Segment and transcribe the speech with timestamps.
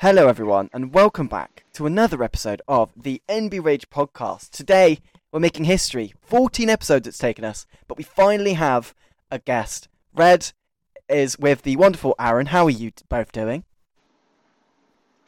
[0.00, 4.48] Hello, everyone, and welcome back to another episode of the EnBi Rage podcast.
[4.48, 6.14] Today, we're making history.
[6.22, 8.94] 14 episodes it's taken us, but we finally have
[9.30, 9.88] a guest.
[10.14, 10.52] Red
[11.10, 12.46] is with the wonderful Aaron.
[12.46, 13.64] How are you both doing?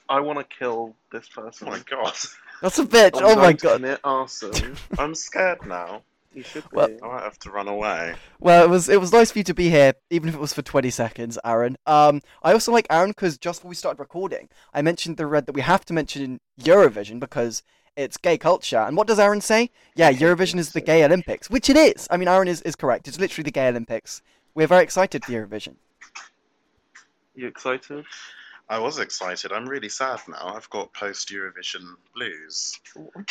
[0.09, 1.69] I want to kill this person.
[1.69, 2.15] Oh my god.
[2.63, 3.11] That's a bitch.
[3.17, 3.77] I'm Oh my god.
[3.77, 4.79] commit arson.
[4.99, 6.01] I'm scared now.
[6.35, 6.77] You should be.
[6.77, 8.15] Well- I might have to run away.
[8.41, 10.53] Well, it was it was nice for you to be here, even if it was
[10.53, 11.77] for 20 seconds, Aaron.
[11.87, 15.47] Um, I also like Aaron because just before we started recording, I mentioned the red
[15.47, 17.63] that we have to mention Eurovision because
[17.97, 18.79] it's gay culture.
[18.79, 19.71] And what does Aaron say?
[19.95, 22.09] Yeah, Eurovision is the gay Olympics, which it is.
[22.11, 23.07] I mean, Aaron is, is correct.
[23.07, 24.23] It's literally the gay Olympics.
[24.55, 25.77] We're very excited for Eurovision.
[27.35, 28.05] You excited?
[28.73, 29.53] I was excited.
[29.53, 30.55] I'm really sad now.
[30.57, 32.81] I've got post Eurovision blues.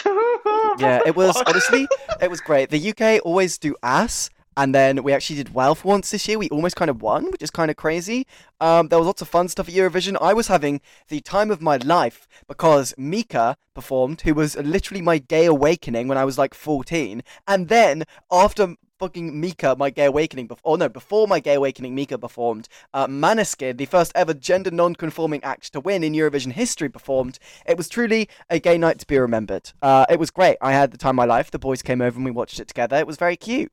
[0.78, 1.88] Yeah, it was honestly,
[2.22, 2.70] it was great.
[2.70, 6.38] The UK always do ass, and then we actually did well for once this year.
[6.38, 8.28] We almost kind of won, which is kind of crazy.
[8.60, 10.16] Um, there was lots of fun stuff at Eurovision.
[10.22, 15.18] I was having the time of my life because Mika performed, who was literally my
[15.18, 20.48] gay awakening when I was like 14, and then after fucking Mika, my gay awakening,
[20.48, 22.68] bef- oh no, before my gay awakening, Mika performed.
[22.94, 27.40] Uh, Maneskin, the first ever gender non-conforming act to win in Eurovision history, performed.
[27.66, 29.72] It was truly a gay night to be remembered.
[29.82, 30.58] Uh, it was great.
[30.62, 31.50] I had the time of my life.
[31.50, 32.96] The boys came over and we watched it together.
[32.98, 33.72] It was very cute.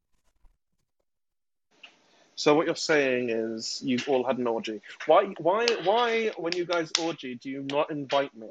[2.36, 4.80] So what you're saying is you've all had an orgy.
[5.06, 5.24] Why?
[5.38, 5.66] Why?
[5.84, 6.28] Why?
[6.38, 8.46] When you guys orgy, do you not invite me?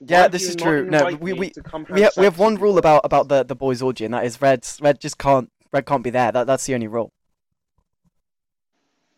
[0.00, 0.88] Yeah, this is true.
[0.90, 1.52] No, we- we-
[1.96, 4.40] We, ha- we have one rule about, about the, the boys orgy, and that is
[4.40, 4.66] Red.
[4.80, 5.50] Red just can't.
[5.72, 6.32] Red can't be there.
[6.32, 7.12] That that's the only rule.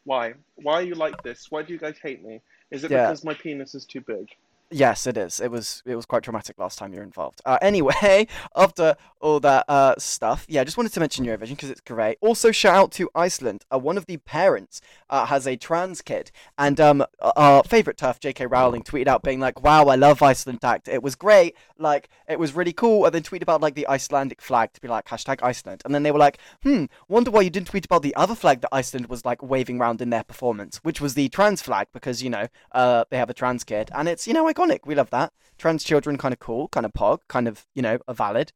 [0.05, 0.35] Why?
[0.57, 1.51] Why are you like this?
[1.51, 2.41] Why do you guys hate me?
[2.71, 3.07] Is it Yeah.
[3.07, 4.29] because my penis is too big?
[4.71, 5.41] Yes, it is.
[5.41, 7.41] It was it was quite traumatic last time you were involved.
[7.47, 11.71] Uh, anyway, after all that uh, stuff, yeah, I just wanted to mention Eurovision because
[11.71, 12.19] it's great.
[12.21, 13.65] Also, shout out to Iceland.
[13.73, 17.03] Uh, one of the parents uh, has a trans kid, and um,
[17.35, 18.45] our favorite turf, J.K.
[18.45, 20.87] Rowling, tweeted out being like, "Wow, I love Iceland Act.
[20.87, 21.57] It was great.
[21.79, 24.89] Like, it was really cool." And then tweeted about like the Icelandic flag to be
[24.89, 25.81] like hashtag Iceland.
[25.87, 28.61] And then they were like, "Hmm, wonder why you didn't tweet about the other flag
[28.61, 32.23] that Iceland was like waving around in their performance, which was the trans flag because
[32.23, 34.81] you know uh, they have a trans kid, and it's you know iconic.
[34.85, 35.33] We love that.
[35.57, 38.53] Trans children, kind of cool, kind of pog, kind of you know, are valid.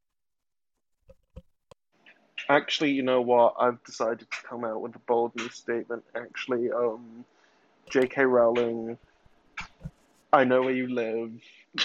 [2.49, 3.55] Actually, you know what?
[3.59, 6.03] I've decided to come out with a bold new statement.
[6.15, 7.23] Actually, um,
[7.89, 8.23] J.K.
[8.25, 8.97] Rowling,
[10.33, 11.31] I know where you live.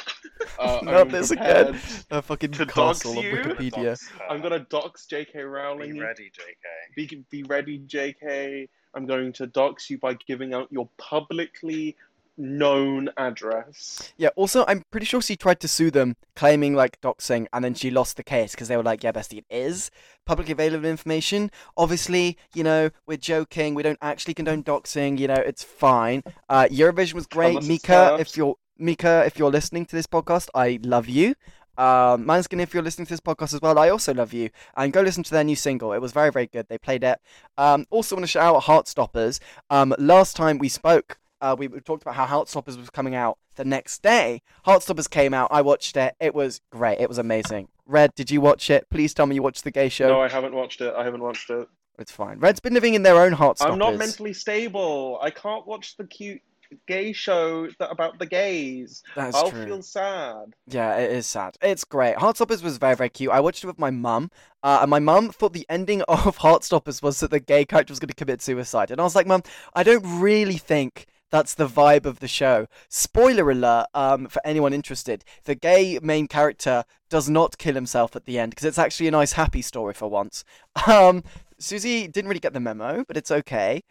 [0.57, 1.79] Uh, Not I'm this again.
[2.11, 3.33] A fucking To dox castle of you?
[3.33, 3.85] Wikipedia.
[3.91, 4.09] Dox.
[4.29, 5.33] I'm gonna dox J.K.
[5.35, 5.99] Be Rowling.
[5.99, 6.95] ready, JK.
[6.97, 8.69] Be, be ready, J.K.
[8.95, 11.97] I'm going to dox you by giving out your publicly
[12.39, 14.13] known address.
[14.17, 14.29] Yeah.
[14.37, 17.91] Also, I'm pretty sure she tried to sue them, claiming like doxing, and then she
[17.91, 19.91] lost the case because they were like, "Yeah, bestie, it is
[20.25, 23.75] publicly available information." Obviously, you know, we're joking.
[23.75, 25.19] We don't actually condone doxing.
[25.19, 26.23] You know, it's fine.
[26.49, 27.63] Uh, Eurovision was great.
[27.65, 31.35] Mika, if you're Mika, if you're listening to this podcast, I love you.
[31.77, 34.51] Um, Maneskin, if you're listening to this podcast as well, I also love you.
[34.77, 35.93] And go listen to their new single.
[35.93, 36.67] It was very, very good.
[36.69, 37.21] They played it.
[37.57, 39.39] Um, also, want to shout out Heartstoppers.
[39.71, 43.39] Um, last time we spoke, uh, we we talked about how Heartstoppers was coming out
[43.57, 44.43] the next day.
[44.67, 45.49] Heartstoppers came out.
[45.51, 46.15] I watched it.
[46.21, 47.01] It was great.
[47.01, 47.69] It was amazing.
[47.87, 48.89] Red, did you watch it?
[48.91, 50.09] Please tell me you watched the gay show.
[50.09, 50.95] No, I haven't watched it.
[50.95, 51.69] I haven't watched it.
[51.99, 52.39] It's fine.
[52.39, 53.73] Red's been living in their own Heartstoppers.
[53.73, 55.19] I'm not mentally stable.
[55.21, 56.43] I can't watch the cute
[56.87, 59.03] gay show that about the gays.
[59.17, 59.65] That's I'll true.
[59.65, 60.55] feel sad.
[60.67, 61.57] Yeah, it is sad.
[61.63, 62.17] It's great.
[62.17, 63.33] Heartstoppers was very, very cute.
[63.33, 64.31] I watched it with my mum,
[64.63, 67.99] uh, and my mum thought the ending of Heartstoppers was that the gay character was
[67.99, 68.91] going to commit suicide.
[68.91, 69.43] And I was like, Mum,
[69.75, 72.67] I don't really think that's the vibe of the show.
[72.89, 78.25] Spoiler alert um, for anyone interested the gay main character does not kill himself at
[78.25, 80.45] the end because it's actually a nice, happy story for once.
[80.87, 81.25] Um,
[81.61, 83.83] Susie didn't really get the memo, but it's okay.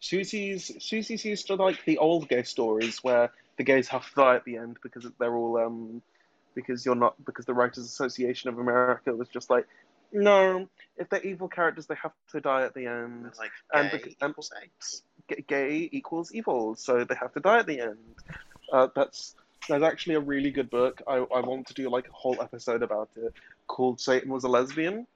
[0.00, 4.36] Susie's Susie's used to like the old gay stories where the gays have to die
[4.36, 6.00] at the end because they're all um
[6.54, 9.66] because you're not because the Writers Association of America was just like
[10.12, 14.14] no if they're evil characters they have to die at the end like And gay
[14.20, 15.00] and- equals AIDS.
[15.00, 15.04] G-
[15.46, 17.98] gay equals evil so they have to die at the end.
[18.72, 19.34] Uh, that's
[19.68, 21.02] there's actually a really good book.
[21.06, 23.32] I, I want to do like a whole episode about it
[23.66, 25.06] called Satan was a lesbian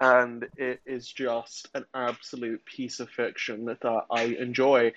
[0.00, 3.78] and it is just an absolute piece of fiction that
[4.10, 4.92] I enjoy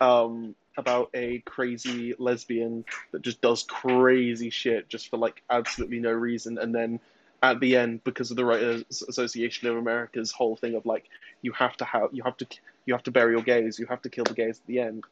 [0.00, 6.12] um, about a crazy lesbian that just does crazy shit just for like absolutely no
[6.12, 7.00] reason, and then
[7.42, 11.04] at the end, because of the Writers Association of America's whole thing of like
[11.42, 12.46] you have to have you have to
[12.86, 15.04] you have to bury your gays, you have to kill the gays at the end,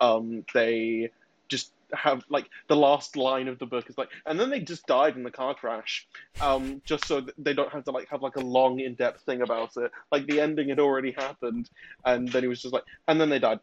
[0.00, 1.10] um, they
[1.48, 4.86] just have like the last line of the book is like and then they just
[4.86, 6.06] died in the car crash
[6.42, 9.40] um just so that they don't have to like have like a long in-depth thing
[9.40, 11.70] about it like the ending had already happened
[12.04, 13.58] and then he was just like and then they died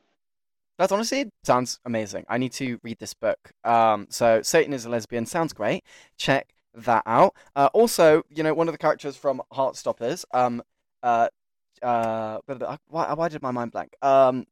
[0.77, 2.25] That's honestly sounds amazing.
[2.27, 3.53] I need to read this book.
[3.63, 5.83] Um, so Satan is a lesbian sounds great.
[6.17, 7.33] Check that out.
[7.55, 10.61] Uh, also, you know, one of the characters from Heartstoppers, um,
[11.01, 11.29] uh,
[11.85, 12.39] uh,
[12.87, 13.95] why, why did my mind blank?
[14.01, 14.45] Um,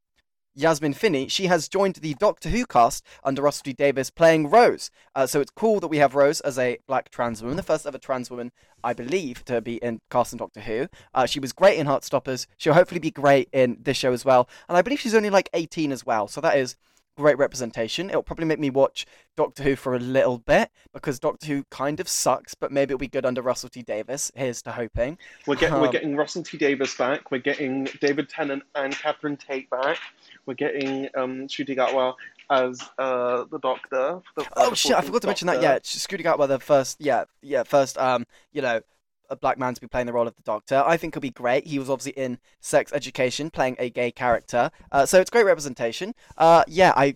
[0.56, 4.92] Yasmin Finney, she has joined the Doctor Who cast under Russell T Davies playing Rose.
[5.16, 7.88] Uh, so it's cool that we have Rose as a black trans woman, the first
[7.88, 8.52] ever trans woman,
[8.84, 10.88] I believe, to be in cast in Doctor Who.
[11.16, 12.46] Uh, she was great in Heartstoppers.
[12.58, 14.48] She'll hopefully be great in this show as well.
[14.70, 16.28] And I believe she's only like 18 as well.
[16.28, 16.76] So that is
[17.16, 18.10] great representation.
[18.10, 19.06] It'll probably make me watch
[19.36, 23.00] Doctor Who for a little bit because Doctor Who kind of sucks, but maybe it'll
[23.00, 24.32] be good under Russell T Davies.
[24.36, 25.18] Here's to hoping.
[25.48, 27.32] We're getting um, we're getting Russell T Davies back.
[27.32, 29.98] We're getting David Tennant and Catherine Tate back.
[30.46, 32.16] We're getting um, Ncuti Gatwa
[32.50, 34.22] as uh, the Doctor.
[34.36, 34.96] The, uh, oh shit!
[34.96, 35.62] I forgot to mention that.
[35.62, 37.00] Yeah, Ncuti Gatwa, the first.
[37.00, 37.98] Yeah, yeah, first.
[37.98, 38.82] Um, you know,
[39.30, 40.84] a black man to be playing the role of the Doctor.
[40.86, 41.68] I think he'll be great.
[41.68, 44.72] He was obviously in Sex Education, playing a gay character.
[44.92, 46.14] Uh, so it's great representation.
[46.38, 47.16] Uh, yeah, I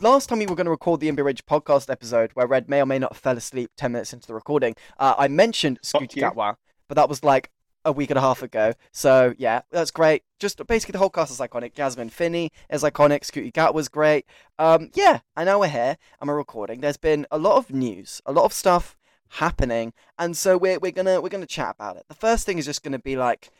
[0.00, 2.80] last time we were going to record the EnBi Rage podcast episode, where Red may
[2.80, 6.22] or may not have fell asleep 10 minutes into the recording, uh, I mentioned Ncuti
[6.22, 6.56] Gatwa,
[6.88, 7.50] but that was like
[7.84, 8.74] a week and a half ago.
[8.92, 10.24] So, yeah, that's great.
[10.38, 11.76] Just basically the whole cast is iconic.
[11.78, 13.20] Yasmin Finney is iconic.
[13.20, 14.26] Ncuti Gatwa was great.
[14.58, 16.80] Um, yeah, I know we're here and we're recording.
[16.80, 18.97] There's been a lot of news, a lot of stuff
[19.30, 22.04] happening, and so we're, we're gonna we're gonna chat about it.
[22.08, 23.50] The first thing is just gonna be like,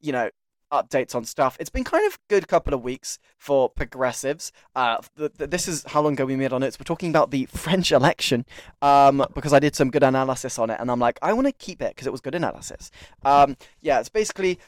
[0.00, 0.30] you know,
[0.72, 1.56] updates on stuff.
[1.60, 4.52] It's been kind of good couple of weeks for progressives.
[4.74, 6.76] Uh, th- th- this is how long ago we made on it.
[6.78, 8.44] We're talking about the French election
[8.82, 11.52] um, because I did some good analysis on it, and I'm like, I want to
[11.52, 12.90] keep it because it was good analysis.
[13.24, 14.58] Um, yeah, it's basically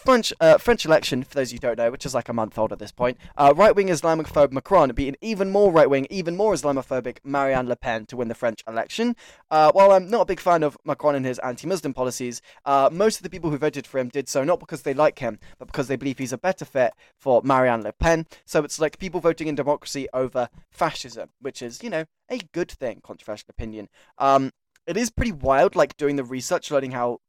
[0.00, 2.58] French uh, French election, for those of you don't know, which is like a month
[2.58, 6.06] old at this point, uh, right wing Islamophobe Macron beat an even more right wing,
[6.08, 9.14] even more Islamophobic Marianne Le Pen to win the French election.
[9.50, 12.88] Uh, while I'm not a big fan of Macron and his anti Muslim policies, uh,
[12.90, 15.38] most of the people who voted for him did so not because they like him,
[15.58, 18.26] but because they believe he's a better fit for Marianne Le Pen.
[18.46, 22.70] So it's like people voting in democracy over fascism, which is, you know, a good
[22.70, 23.88] thing, controversial opinion.
[24.16, 24.52] Um,
[24.86, 27.20] it is pretty wild, like doing the research, learning how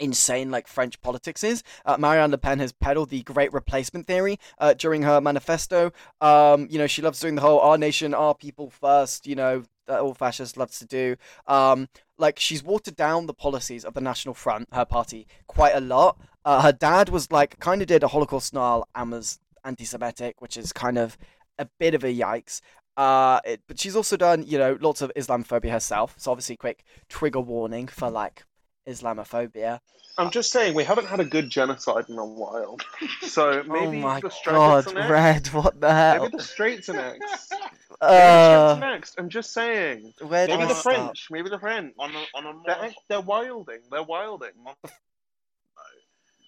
[0.00, 1.62] insane like French politics is.
[1.84, 5.92] Uh, Marianne Le Pen has peddled the great replacement theory uh, during her manifesto.
[6.20, 9.64] Um, you know, she loves doing the whole our nation, our people first, you know,
[9.86, 11.16] that all fascists loves to do.
[11.46, 11.88] Um,
[12.18, 16.18] like she's watered down the policies of the National Front, her party, quite a lot.
[16.44, 20.56] Uh, her dad was like kind of did a Holocaust snarl and was anti-Semitic, which
[20.56, 21.16] is kind of
[21.58, 22.60] a bit of a yikes.
[22.96, 26.14] Uh, it, but she's also done, you know, lots of Islamophobia herself.
[26.18, 28.44] So obviously, quick trigger warning for like
[28.86, 29.80] Islamophobia.
[30.16, 32.78] I'm just saying we haven't had a good genocide in a while,
[33.22, 35.48] so oh maybe oh my the god, Red!
[35.48, 36.22] What the hell?
[36.24, 37.54] Maybe the Straights are next.
[38.00, 39.14] Uh, next.
[39.18, 40.12] I'm just saying.
[40.20, 40.96] Where maybe the start?
[40.96, 41.28] French.
[41.30, 41.94] Maybe the French.
[41.98, 43.78] On a, on a more, They're, they're wilding.
[43.90, 44.50] They're wilding.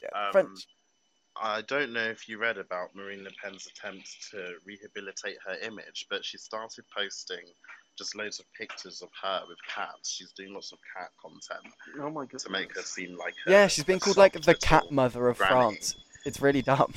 [0.02, 0.66] Yeah, um, French.
[1.40, 6.06] I don't know if you read about Marine Le Pen's attempt to rehabilitate her image,
[6.10, 7.44] but she started posting
[7.96, 10.10] just loads of pictures of her with cats.
[10.10, 12.40] She's doing lots of cat content Oh my god.
[12.40, 15.38] to make her seem like a, Yeah, she's been called like the cat mother of
[15.38, 15.52] granny.
[15.54, 15.96] France.
[16.24, 16.92] It's really dumb.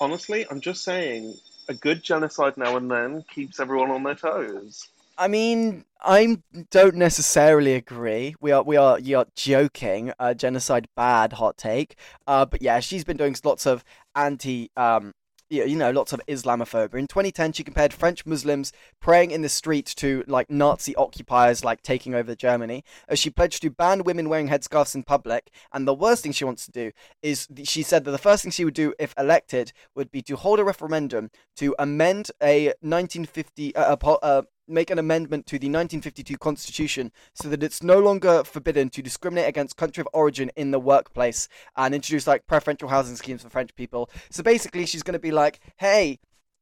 [0.00, 1.34] Honestly, I'm just saying
[1.68, 4.88] a good genocide now and then keeps everyone on their toes.
[5.18, 6.38] I mean, I
[6.70, 8.34] don't necessarily agree.
[8.40, 10.12] We are we are you're joking.
[10.18, 11.96] Uh, genocide bad hot take.
[12.26, 13.84] Uh, but yeah, she's been doing lots of
[14.14, 15.12] anti um
[15.50, 16.94] you know, lots of Islamophobia.
[16.94, 21.82] In 2010, she compared French Muslims praying in the street to like Nazi occupiers, like
[21.82, 25.50] taking over Germany, as she pledged to ban women wearing headscarves in public.
[25.72, 28.52] And the worst thing she wants to do is, she said that the first thing
[28.52, 33.74] she would do if elected would be to hold a referendum to amend a 1950
[33.74, 38.44] uh, uh, uh, make an amendment to the 1952 Constitution so that it's no longer
[38.44, 43.16] forbidden to discriminate against country of origin in the workplace and introduce like preferential housing
[43.16, 44.08] schemes for French people.
[44.30, 46.18] So basically, she's going to be like, hey,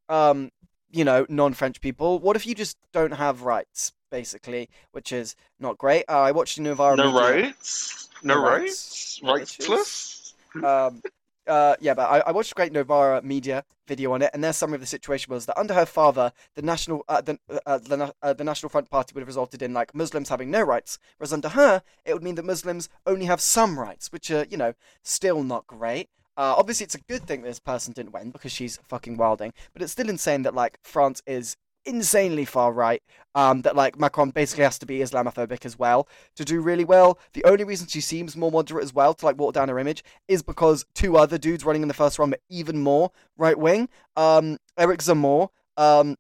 [0.09, 0.51] um,
[0.91, 3.93] you know, non-French people, what if you just don't have rights?
[4.11, 6.05] Basically, which is not great.
[6.09, 6.97] Uh, I watched Novara.
[6.97, 8.09] No Media- rights.
[8.23, 9.21] No rights.
[9.23, 9.61] No rights.
[9.69, 10.35] rights.
[10.55, 10.87] Rightsless.
[10.89, 11.03] um,
[11.49, 14.53] uh, yeah, but I, I watched a great Novara media video on it, and their
[14.53, 18.15] summary of the situation was that under her father, the national, uh, the, uh, the,
[18.23, 21.33] uh, the National Front Party would have resulted in like Muslims having no rights, whereas
[21.33, 24.75] under her, it would mean that Muslims only have some rights, which are you know
[25.03, 26.09] still not great.
[26.37, 29.83] Uh, obviously, it's a good thing this person didn't win because she's fucking wilding, but
[29.83, 31.57] it's still insane that like France is
[31.89, 33.03] insanely far right.
[33.35, 37.19] Um, that like Macron basically has to be Islamophobic as well to do really well.
[37.35, 40.03] The only reason she seems more moderate as well to like water down her image
[40.27, 43.89] is because two other dudes running in the first round were even more right wing.
[44.17, 45.51] Um, Eric Zemmour.
[45.77, 46.17] Um,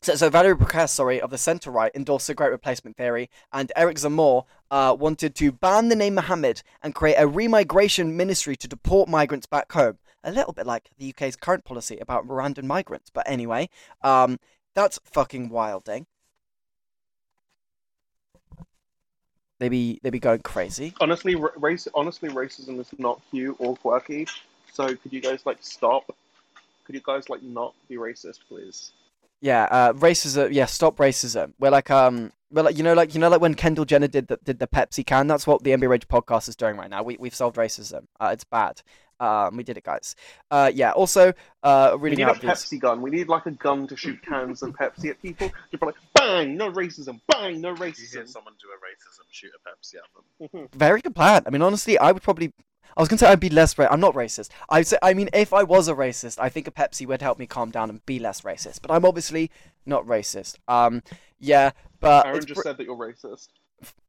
[0.00, 3.72] so, so Valerie Pécresse, sorry, of the centre right, endorsed the Great Replacement theory, and
[3.74, 8.68] Eric Zemmour uh, wanted to ban the name Mohammed and create a remigration ministry to
[8.68, 9.98] deport migrants back home.
[10.22, 13.10] a little bit like the UK's current policy about Rwandan migrants.
[13.10, 13.70] But anyway,
[14.02, 14.38] um,
[14.78, 16.06] that's fucking wilding.
[19.58, 20.94] They be they be going crazy.
[21.00, 21.88] Honestly, ra- race.
[21.94, 24.26] Honestly, racism is not cute or quirky.
[24.72, 26.14] So could you guys like stop?
[26.84, 28.92] Could you guys like not be racist, please?
[29.40, 30.52] Yeah, uh, racism.
[30.52, 31.54] Yeah, stop racism.
[31.58, 34.28] We're like, um, we're like, you know, like you know, like when Kendall Jenner did
[34.28, 35.26] the did the Pepsi can.
[35.26, 37.02] That's what the EnBi Rage podcast is doing right now.
[37.02, 38.06] We we've solved racism.
[38.20, 38.82] Uh, it's bad.
[39.20, 40.14] Um, we did it, guys.
[40.50, 40.92] Uh, yeah.
[40.92, 41.32] Also,
[41.62, 42.40] uh, We reading need a out.
[42.40, 43.02] Pepsi gun.
[43.02, 45.50] We need like a gun to shoot cans of Pepsi at people.
[45.70, 48.28] You'd be like, bang, no racism, bang, no If you hear racism.
[48.28, 50.68] someone do a racism, shoot a Pepsi at them.
[50.72, 51.42] Very good plan.
[51.46, 52.52] I mean, honestly, I would probably.
[52.96, 53.78] I was gonna say I'd be less.
[53.78, 54.48] Ra- I'm not racist.
[54.70, 54.98] I say.
[55.02, 57.70] I mean, if I was a racist, I think a Pepsi would help me calm
[57.70, 58.80] down and be less racist.
[58.82, 59.50] But I'm obviously
[59.86, 60.56] not racist.
[60.66, 61.02] Um,
[61.38, 61.70] yeah,
[62.00, 63.48] but Aaron just pr- said that you're racist.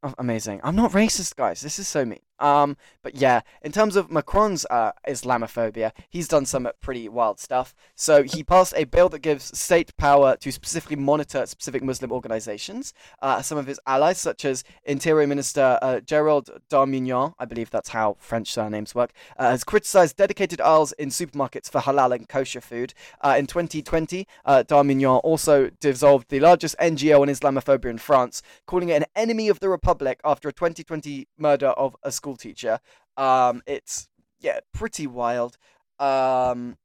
[0.02, 0.62] Oh, amazing.
[0.64, 1.60] I'm not racist, guys.
[1.60, 2.22] This is so mean.
[2.40, 7.76] Um, but yeah, in terms of Macron's uh, Islamophobia, he's done some pretty wild stuff.
[7.96, 12.94] So he passed a bill that gives state power to specifically monitor specific Muslim organizations.
[13.22, 17.90] Uh, some of his allies, such as Interior Minister uh, Gerald Darmignon, I believe that's
[17.90, 22.62] how French surnames work, uh, has criticized dedicated aisles in supermarkets for halal and kosher
[22.62, 22.94] food.
[23.20, 28.88] Uh, in 2020, uh, Darmignon also dissolved the largest NGO on Islamophobia in France, calling
[28.88, 32.80] it an enemy of the Republic after a 2020 murder of a school teacher.
[33.18, 34.08] Um, it's
[34.40, 35.58] yeah, pretty wild,
[36.00, 36.78] um,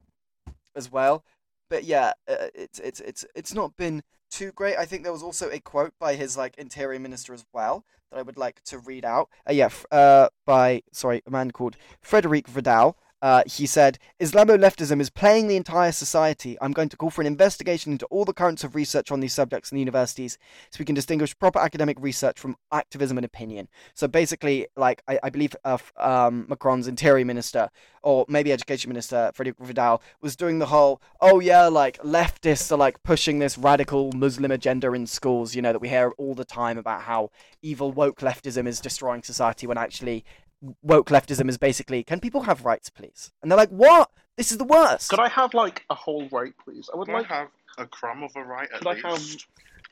[0.74, 1.24] as well.
[1.70, 4.76] But yeah, uh, it's it's it's it's not been too great.
[4.76, 8.18] I think there was also a quote by his like interior minister as well that
[8.18, 9.28] I would like to read out.
[9.48, 12.96] Uh, yeah, f- uh, by sorry, a man called Frédérique Vidal.
[13.24, 16.58] Uh, he said, Islamo leftism is playing the entire society.
[16.60, 19.32] I'm going to call for an investigation into all the currents of research on these
[19.32, 20.36] subjects in the universities
[20.68, 23.68] so we can distinguish proper academic research from activism and opinion.
[23.94, 27.70] So basically, like, I, I believe uh, um, Macron's interior minister,
[28.02, 32.76] or maybe education minister, Frédérique Vidal, was doing the whole, oh yeah, like, leftists are
[32.76, 36.44] like pushing this radical Muslim agenda in schools, you know, that we hear all the
[36.44, 37.30] time about how
[37.62, 40.26] evil woke leftism is destroying society when actually
[40.82, 44.58] woke leftism is basically can people have rights please and they're like what this is
[44.58, 46.88] the worst Could I have like a whole right, please?
[46.92, 49.22] I would Can I like, have a crumb of a right at could I have,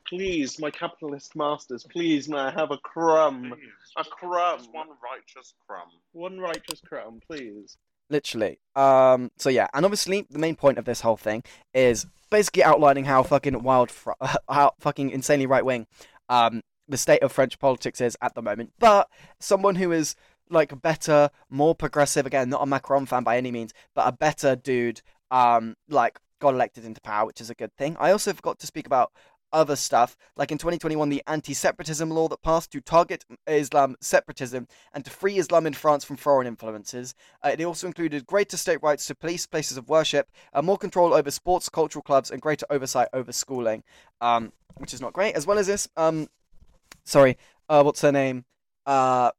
[0.09, 3.51] please, my capitalist masters, please, may I have a crumb?
[3.51, 4.59] Please, A crumb.
[4.59, 5.89] Just one righteous crumb.
[6.13, 7.77] One righteous crumb, please.
[8.11, 11.43] literally um so yeah and obviously the main point of this whole thing
[11.73, 14.11] is basically outlining how fucking wild fr-
[14.51, 15.87] how fucking insanely right wing
[16.29, 20.15] um the state of french politics is at the moment but someone who is
[20.51, 24.57] like better more progressive again not a macron fan by any means but a better
[24.57, 28.59] dude um like got elected into power which is a good thing i also forgot
[28.59, 29.13] to speak about
[29.53, 35.05] other stuff like in 2021 the anti-separatism law that passed to target islam separatism and
[35.05, 39.07] to free islam in france from foreign influences uh, it also included greater state rights
[39.07, 43.09] to police places of worship, uh, more control over sports, cultural clubs, and greater oversight
[43.13, 43.83] over schooling,
[44.21, 45.35] um, which is not great.
[45.35, 46.29] As well as this, um,
[47.05, 47.37] sorry,
[47.69, 48.45] uh, what's her name?
[48.87, 49.31] Uh,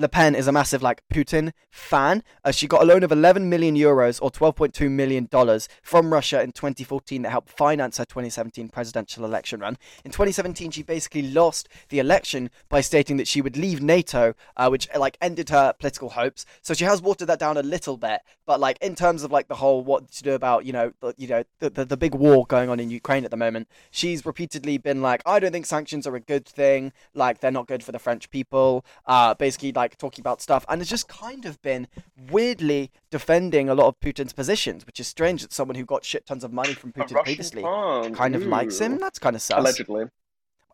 [0.00, 2.22] Le Pen is a massive like Putin fan.
[2.42, 6.40] Uh, she got a loan of 11 million euros or 12.2 million dollars from Russia
[6.40, 9.76] in 2014 that helped finance her 2017 presidential election run.
[10.02, 14.70] In 2017, she basically lost the election by stating that she would leave NATO, uh,
[14.70, 16.46] which like ended her political hopes.
[16.62, 19.48] So she has watered that down a little bit, but like in terms of like
[19.48, 22.14] the whole what to do about you know the, you know the, the the big
[22.14, 25.66] war going on in Ukraine at the moment, she's repeatedly been like, I don't think
[25.66, 26.94] sanctions are a good thing.
[27.12, 28.82] Like they're not good for the French people.
[29.04, 31.88] Uh, basically like talking about stuff, and has just kind of been
[32.30, 36.26] weirdly defending a lot of Putin's positions, which is strange that someone who got shit
[36.26, 38.14] tons of money from Putin previously pawn.
[38.14, 38.98] kind of likes him.
[38.98, 39.58] That's kind of sus.
[39.58, 40.04] Allegedly.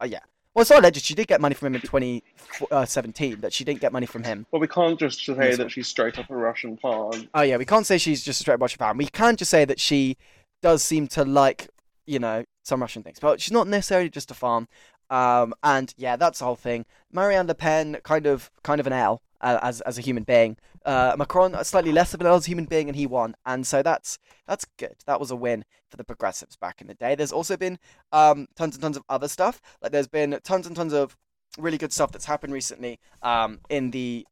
[0.00, 0.20] Uh, yeah.
[0.56, 1.04] Well, it's not alleged.
[1.04, 4.46] She did get money from him in 2017, but she didn't get money from him.
[4.50, 7.28] Well, we can't just say that she's straight up a Russian pawn.
[7.34, 8.96] Oh yeah, we can't say she's just a straight Russian fan.
[8.96, 10.16] We can just say that she
[10.62, 11.68] does seem to like,
[12.06, 14.66] you know, some Russian things, but she's not necessarily just a fan.
[15.10, 16.84] Um, and yeah, that's the whole thing.
[17.12, 20.56] Marianne Le Pen, kind of, kind of an L uh, as as a human being.
[20.84, 23.34] Uh, Macron, uh, slightly less of an L as a human being, and he won.
[23.44, 24.96] And so that's that's good.
[25.06, 27.14] That was a win for the progressives back in the day.
[27.14, 27.78] There's also been
[28.12, 29.60] um tons and tons of other stuff.
[29.82, 31.16] Like there's been tons and tons of
[31.58, 32.98] really good stuff that's happened recently.
[33.22, 34.26] Um, in the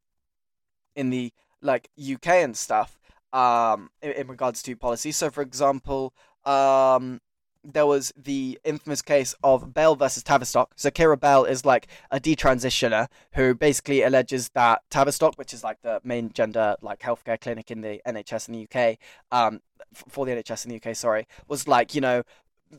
[0.96, 2.98] in the like UK and stuff
[3.34, 5.12] um, in, in regards to policy.
[5.12, 6.14] So, for example,
[6.44, 7.20] um,
[7.64, 10.72] there was the infamous case of Bell versus Tavistock.
[10.76, 15.80] So, Keira Bell is like a detransitioner who basically alleges that Tavistock, which is like
[15.82, 18.98] the main gender like healthcare clinic in the NHS in the UK,
[19.32, 19.60] um,
[19.92, 22.22] for the NHS in the UK, sorry, was like you know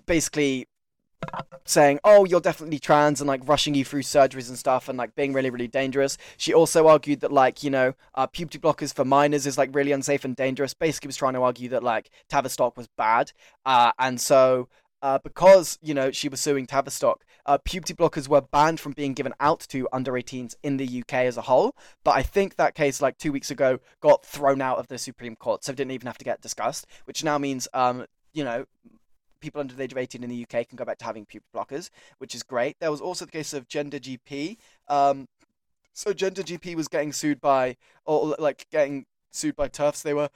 [0.06, 0.68] basically
[1.66, 5.16] saying, "Oh, you're definitely trans," and like rushing you through surgeries and stuff, and like
[5.16, 6.18] being really, really dangerous.
[6.38, 9.92] She also argued that like you know, uh, puberty blockers for minors is like really
[9.92, 10.74] unsafe and dangerous.
[10.74, 13.32] Basically, was trying to argue that like Tavistock was bad,
[13.66, 14.68] uh, and so
[15.06, 19.14] uh, because you know she was suing Tavistock, uh, puberty blockers were banned from being
[19.14, 21.76] given out to under 18s in the UK as a whole.
[22.04, 25.36] But I think that case, like two weeks ago, got thrown out of the Supreme
[25.36, 26.88] Court, so it didn't even have to get discussed.
[27.06, 28.66] Which now means, um, you know,
[29.46, 31.50] people under the age of 18 in the UK can go back to having puberty
[31.56, 32.78] blockers, which is great.
[32.80, 34.58] There was also the case of Gender GP.
[34.88, 35.28] Um,
[35.94, 40.02] so Gender GP was getting sued by, or like getting sued by TERFs.
[40.02, 40.30] They were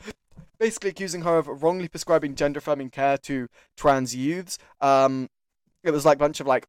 [0.59, 4.59] basically accusing her of wrongly prescribing gender affirming care to trans youths.
[4.79, 5.29] Um,
[5.83, 6.67] it was like a bunch of like,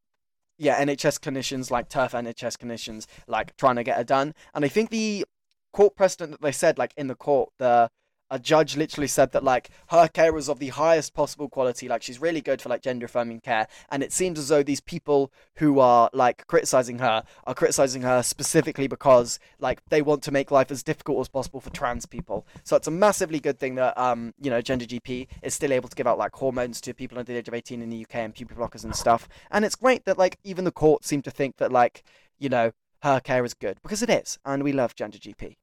[0.57, 4.33] yeah, NHS clinicians, like TERF NHS clinicians, like trying to get her done.
[4.53, 5.25] And I think the
[5.73, 7.89] court precedent that they said, like in the court, the
[8.31, 12.01] a judge literally said that like her care was of the highest possible quality like
[12.01, 15.31] she's really good for like gender affirming care and it seems as though these people
[15.55, 20.49] who are like criticizing her are criticizing her specifically because like they want to make
[20.49, 22.45] life as difficult as possible for trans people.
[22.63, 25.89] So it's a massively good thing that um you know gender gp is still able
[25.89, 28.15] to give out like hormones to people under the age of 18 in the uk
[28.15, 29.27] and puberty blockers and stuff.
[29.51, 32.03] And it's great that like even the court seem to think that like
[32.39, 32.71] you know
[33.03, 35.57] her care is good because it is and we love gender gp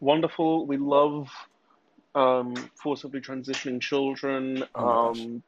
[0.00, 0.66] wonderful.
[0.66, 1.28] We love
[2.14, 4.64] um, forcibly transitioning children.
[4.74, 5.42] Oh um,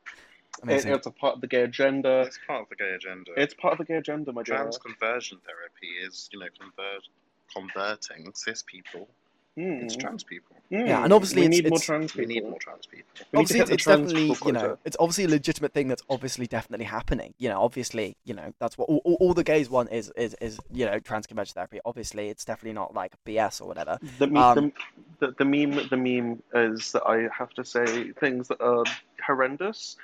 [0.59, 2.23] it, amazing it's a part of the gay agenda.
[2.27, 3.33] It's part of the gay agenda.
[3.37, 4.57] It's part of the gay agenda, my dear.
[4.57, 7.09] Trans conversion therapy is, you know, convert
[7.55, 9.09] converting cis people
[9.57, 9.63] Hmm.
[9.83, 10.57] into trans people.
[10.71, 10.87] Hmm.
[10.87, 12.35] Yeah, and obviously we it's- need more it's- trans We people.
[12.35, 13.05] need more trans people.
[13.15, 15.29] We need to obviously it's, the it's trans definitely people you know it's obviously a
[15.29, 19.17] legitimate thing that's obviously definitely happening you know obviously you know that's what all, all,
[19.21, 22.73] all the gays want is is is you know trans conversion therapy obviously it's definitely
[22.73, 24.73] not like bs or whatever The, me- Um,
[25.21, 28.85] the, the, the meme the meme is that I have to say things that are
[29.27, 29.97] horrendous.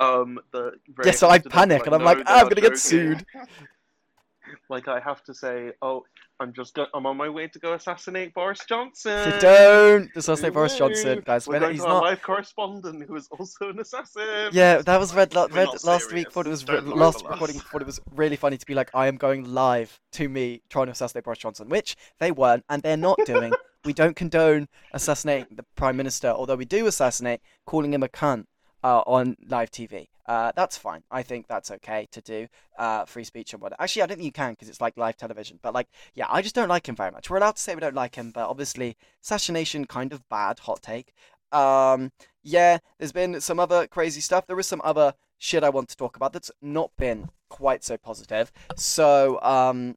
[0.00, 0.72] Um, the
[1.04, 3.24] yeah so i panic and i'm like ah, i'm gonna get sued
[4.68, 6.04] Like I have to say, oh,
[6.40, 9.30] I'm just go- I'm on my way to go assassinate Boris Johnson.
[9.32, 13.04] so don't assassinate boris johnson guys We're when going he's to our not live correspondent
[13.08, 14.50] who is also an assassin.
[14.52, 16.34] yeah that was Red, la- Red not last week serious.
[16.34, 19.06] thought it was re- last recording thought it was really funny to be like i
[19.06, 22.98] am going live to me trying to assassinate boris johnson which they weren't and they're
[22.98, 23.52] not doing
[23.86, 28.44] we don't condone assassinating the prime minister although we do assassinate calling him a cunt
[28.82, 30.08] uh, on live TV.
[30.26, 31.02] Uh, that's fine.
[31.10, 32.48] I think that's okay to do.
[32.78, 33.80] Uh, free speech and whatever.
[33.80, 35.58] Actually, I don't think you can because it's like live television.
[35.62, 37.30] But like, yeah, I just don't like him very much.
[37.30, 40.58] We're allowed to say we don't like him, but obviously, assassination kind of bad.
[40.60, 41.12] Hot take.
[41.52, 42.10] Um,
[42.42, 44.46] yeah, there's been some other crazy stuff.
[44.46, 47.96] There is some other shit I want to talk about that's not been quite so
[47.96, 48.50] positive.
[48.76, 49.96] So, um,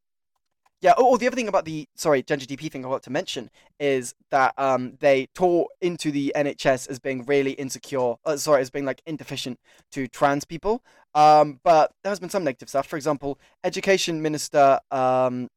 [0.82, 0.94] yeah.
[0.98, 3.50] Oh, oh, the other thing about the sorry Gender GP thing I want to mention
[3.80, 8.16] is that um they tore into the NHS as being really insecure.
[8.26, 9.60] Uh, sorry, as being like inefficient
[9.92, 10.82] to trans people.
[11.16, 12.88] Um, but there has been some negative stuff.
[12.88, 15.50] For example, Education Minister um.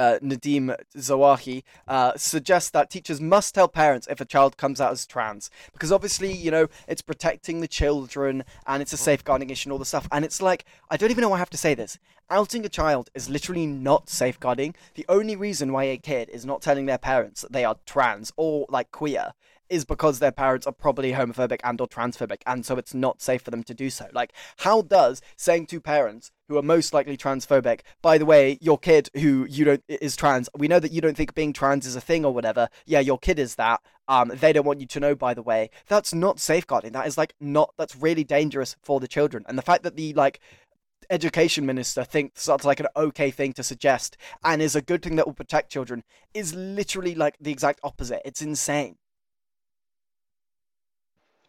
[0.00, 4.92] Uh, Nadhim Zahawi uh, suggests that teachers must tell parents if a child comes out
[4.92, 9.68] as trans because obviously you know it's protecting the children and it's a safeguarding issue
[9.68, 11.58] and all the stuff and it's like I don't even know why I have to
[11.58, 11.98] say this
[12.30, 14.74] outing a child is literally not safeguarding.
[14.94, 18.32] The only reason why a kid is not telling their parents that they are trans
[18.36, 19.32] or like queer
[19.68, 23.42] is because their parents are probably homophobic and or transphobic and so it's not safe
[23.42, 24.06] for them to do so.
[24.12, 28.76] Like how does saying to parents who are most likely transphobic, by the way, your
[28.76, 31.94] kid who you don't is trans, we know that you don't think being trans is
[31.94, 32.68] a thing or whatever.
[32.86, 33.80] Yeah, your kid is that.
[34.08, 35.70] Um, they don't want you to know, by the way.
[35.86, 36.90] That's not safeguarding.
[36.90, 37.72] That is like not.
[37.78, 39.44] That's really dangerous for the children.
[39.48, 40.40] And the fact that the like
[41.08, 45.14] education minister thinks that's like an okay thing to suggest and is a good thing
[45.16, 46.02] that will protect children
[46.34, 48.22] is literally like the exact opposite.
[48.24, 48.96] It's insane.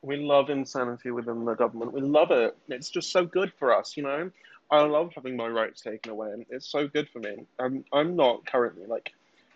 [0.04, 1.94] We love insanity within the government.
[1.94, 2.56] We love it.
[2.70, 4.32] It's just so good for us, you know.
[4.72, 6.32] I love having my rights taken away.
[6.32, 7.46] and It's so good for me.
[7.60, 9.14] I'm I'm not currently like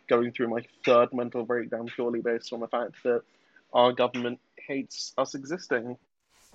[0.09, 3.23] going through my third mental breakdown purely based on the fact that
[3.73, 5.97] our government hates us existing.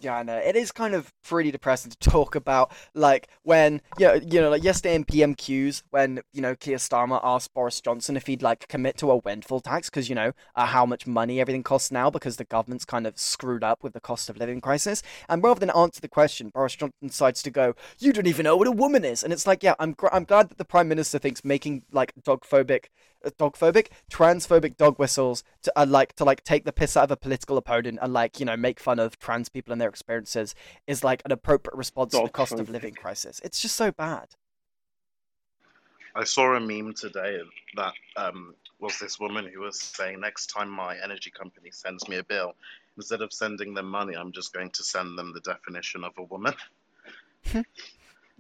[0.03, 0.41] Know.
[0.43, 4.51] It is kind of pretty depressing to talk about, like when you know, you know,
[4.51, 8.67] like yesterday in PMQs when you know Keir Starmer asked Boris Johnson if he'd like
[8.69, 12.11] commit to a windfall tax because you know uh, how much money everything costs now
[12.11, 15.03] because the government's kind of screwed up with the cost of living crisis.
[15.29, 18.57] And rather than answer the question, Boris Johnson decides to go, "You don't even know
[18.57, 20.89] what a woman is," and it's like, yeah, I'm gr- I'm glad that the Prime
[20.89, 22.87] Minister thinks making like dog phobic
[23.23, 27.17] phobic, transphobic dog whistles to uh, like to like take the piss out of a
[27.17, 30.55] political opponent and like you know make fun of trans people and their experiences
[30.87, 32.73] is like an appropriate response to the cost of Dog-phobic.
[32.73, 33.41] living crisis.
[33.45, 34.29] It's just so bad.
[36.15, 37.41] I saw a meme today
[37.77, 42.17] that um, was this woman who was saying, next time my energy company sends me
[42.17, 42.55] a bill,
[42.97, 46.23] instead of sending them money, I'm just going to send them the definition of a
[46.25, 46.55] woman.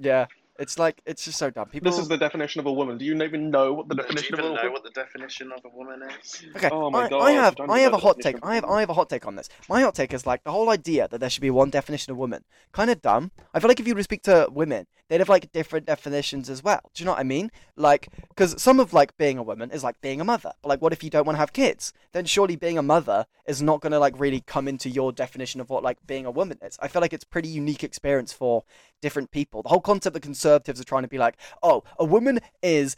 [0.03, 0.27] Yeah,
[0.61, 1.69] it's like it's just so dumb.
[1.71, 1.91] People.
[1.91, 2.99] This is the definition of a woman.
[2.99, 4.73] Do you even know what the definition of a even know woman?
[4.73, 6.43] what the definition of a woman is?
[6.57, 8.37] Okay, Oh my I, God, I have don't I have a hot take.
[8.43, 8.65] I have.
[8.67, 9.49] I have a hot take on this.
[9.69, 12.19] My hot take is like the whole idea that there should be one definition of
[12.19, 12.45] woman.
[12.73, 13.31] Kind of dumb.
[13.55, 16.51] I feel like if you were to speak to women, they'd have like different definitions
[16.51, 16.81] as well.
[16.93, 17.51] Do you know what I mean?
[17.77, 20.53] Like, because some of like being a woman is like being a mother.
[20.63, 21.93] But like, what if you don't want to have kids?
[22.13, 25.71] Then surely being a mother is not gonna like really come into your definition of
[25.71, 26.79] what like being a woman is.
[26.81, 28.65] I feel like it's pretty unique experience for
[29.01, 29.63] different people.
[29.63, 32.97] The whole concept that conservatives are trying to be like, oh, a woman is,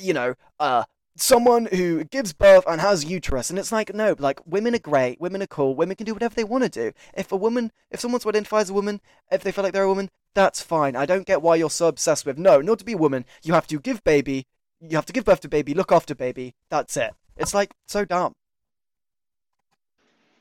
[0.00, 0.84] you know, uh
[1.16, 3.50] someone who gives birth and has uterus.
[3.50, 6.34] And it's like no like women are great women are cool women can do whatever
[6.34, 6.92] they want to do.
[7.16, 9.88] If a woman if someone identify as a woman if they feel like they're a
[9.88, 10.96] woman that's fine.
[10.96, 13.24] I don't get why you're so obsessed with no not to be a woman.
[13.42, 14.46] You have to give baby
[14.80, 16.54] you have to give birth to baby look after baby.
[16.68, 17.14] That's it.
[17.36, 18.34] It's like so dumb.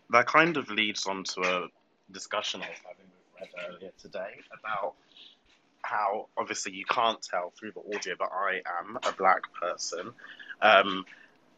[0.09, 1.67] That kind of leads on to a
[2.11, 3.12] discussion I was having
[3.43, 4.93] Red earlier today about
[5.81, 10.13] how obviously you can't tell through the audio, but I am a black person.
[10.61, 11.05] Um,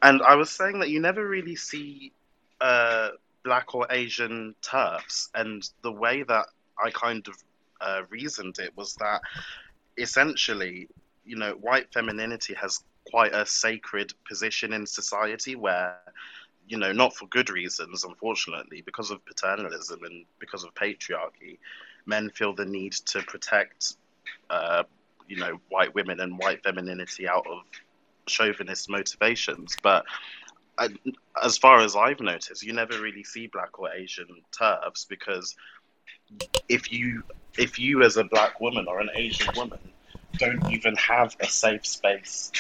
[0.02, 2.12] and I was saying that you never really see
[2.60, 3.10] uh,
[3.44, 5.30] black or Asian turfs.
[5.36, 6.48] And the way that
[6.84, 7.36] I kind of
[7.80, 9.22] uh, reasoned it was that
[9.98, 10.90] essentially,
[11.24, 16.00] you know, white femininity has quite a sacred position in society where
[16.68, 21.58] you know, not for good reasons, unfortunately, because of paternalism and because of patriarchy,
[22.06, 23.96] men feel the need to protect,
[24.50, 24.84] uh,
[25.28, 27.64] you know, white women and white femininity out of
[28.28, 29.76] chauvinist motivations.
[29.82, 30.06] But
[30.78, 30.90] I,
[31.42, 35.56] as far as I've noticed, you never really see black or Asian turfs because
[36.68, 37.24] if you
[37.58, 39.80] if you as a black woman or an Asian woman
[40.38, 42.52] don't even have a safe space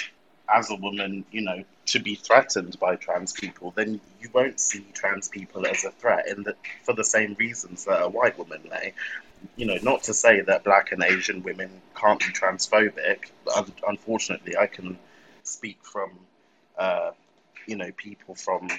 [0.53, 4.85] as a woman, you know, to be threatened by trans people, then you won't see
[4.93, 8.61] trans people as a threat in the, for the same reasons that a white woman
[8.69, 8.93] may.
[9.55, 13.29] You know, not to say that black and Asian women can't be transphobic.
[13.55, 14.97] Un- unfortunately, I can
[15.43, 16.11] speak from,
[16.77, 17.11] uh,
[17.67, 18.69] you know, people from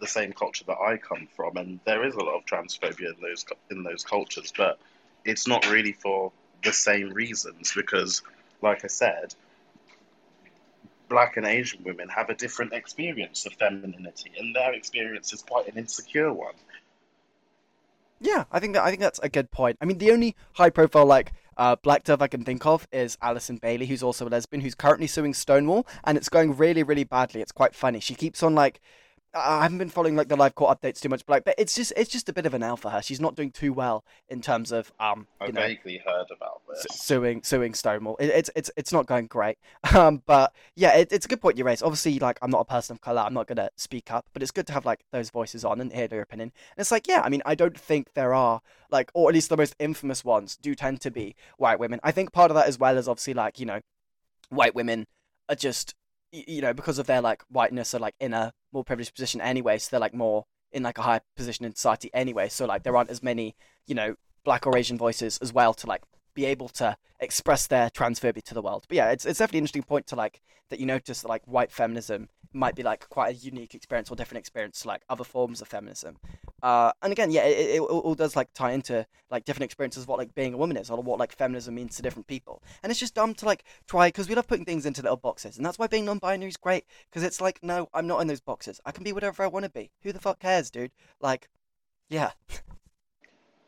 [0.00, 3.20] the same culture that I come from, and there is a lot of transphobia in
[3.20, 4.78] those in those cultures, but
[5.24, 6.32] it's not really for
[6.64, 8.22] the same reasons because,
[8.62, 9.34] like I said,
[11.08, 15.68] black and Asian women have a different experience of femininity, and their experience is quite
[15.68, 16.54] an insecure one.
[18.20, 19.76] Yeah, I think that I think that's a good point.
[19.80, 23.58] I mean, the only high-profile like uh, black turf I can think of is Allison
[23.58, 27.40] Bailey, who's also a lesbian, who's currently suing Stonewall, and it's going really, really badly.
[27.40, 28.00] It's quite funny.
[28.00, 28.80] She keeps on like.
[29.34, 31.74] I haven't been following like the live court updates too much, but like, but it's
[31.74, 33.02] just it's just a bit of an L for her.
[33.02, 36.62] She's not doing too well in terms of um, I you know, vaguely heard about
[36.68, 36.86] this.
[36.90, 38.16] suing suing Stonewall.
[38.18, 39.58] It, it's it's it's not going great.
[39.96, 41.80] Um, but yeah, it, it's a good point you raise.
[41.80, 44.50] Obviously, like I'm not a person of color, I'm not gonna speak up, but it's
[44.50, 46.52] good to have like those voices on and hear their opinion.
[46.76, 48.60] And it's like, yeah, I mean, I don't think there are
[48.90, 51.98] like, or at least the most infamous ones do tend to be white women.
[52.02, 53.80] I think part of that as well is obviously like you know,
[54.50, 55.06] white women
[55.48, 55.94] are just
[56.46, 59.78] you know because of their like whiteness are like in a more privileged position anyway,
[59.78, 62.48] so they're like more in like a higher position in society anyway.
[62.48, 63.54] So like there aren't as many
[63.86, 66.02] you know black or Asian voices as well to like
[66.34, 68.84] be able to express their transphobia to the world.
[68.88, 71.42] But yeah, it's it's definitely an interesting point to like that you notice that like
[71.46, 75.24] white feminism might be like quite a unique experience or different experience to like other
[75.24, 76.16] forms of feminism.
[76.62, 80.08] Uh, and again, yeah, it, it, all does like tie into like different experiences of
[80.08, 82.62] what like being a woman is or what like feminism means to different people.
[82.82, 85.56] And it's just dumb to like try because we love putting things into little boxes,
[85.56, 88.40] and that's why being non-binary is great because it's like no, I'm not in those
[88.40, 88.80] boxes.
[88.84, 89.90] I can be whatever I want to be.
[90.02, 90.92] Who the fuck cares, dude?
[91.20, 91.48] Like,
[92.08, 92.30] yeah.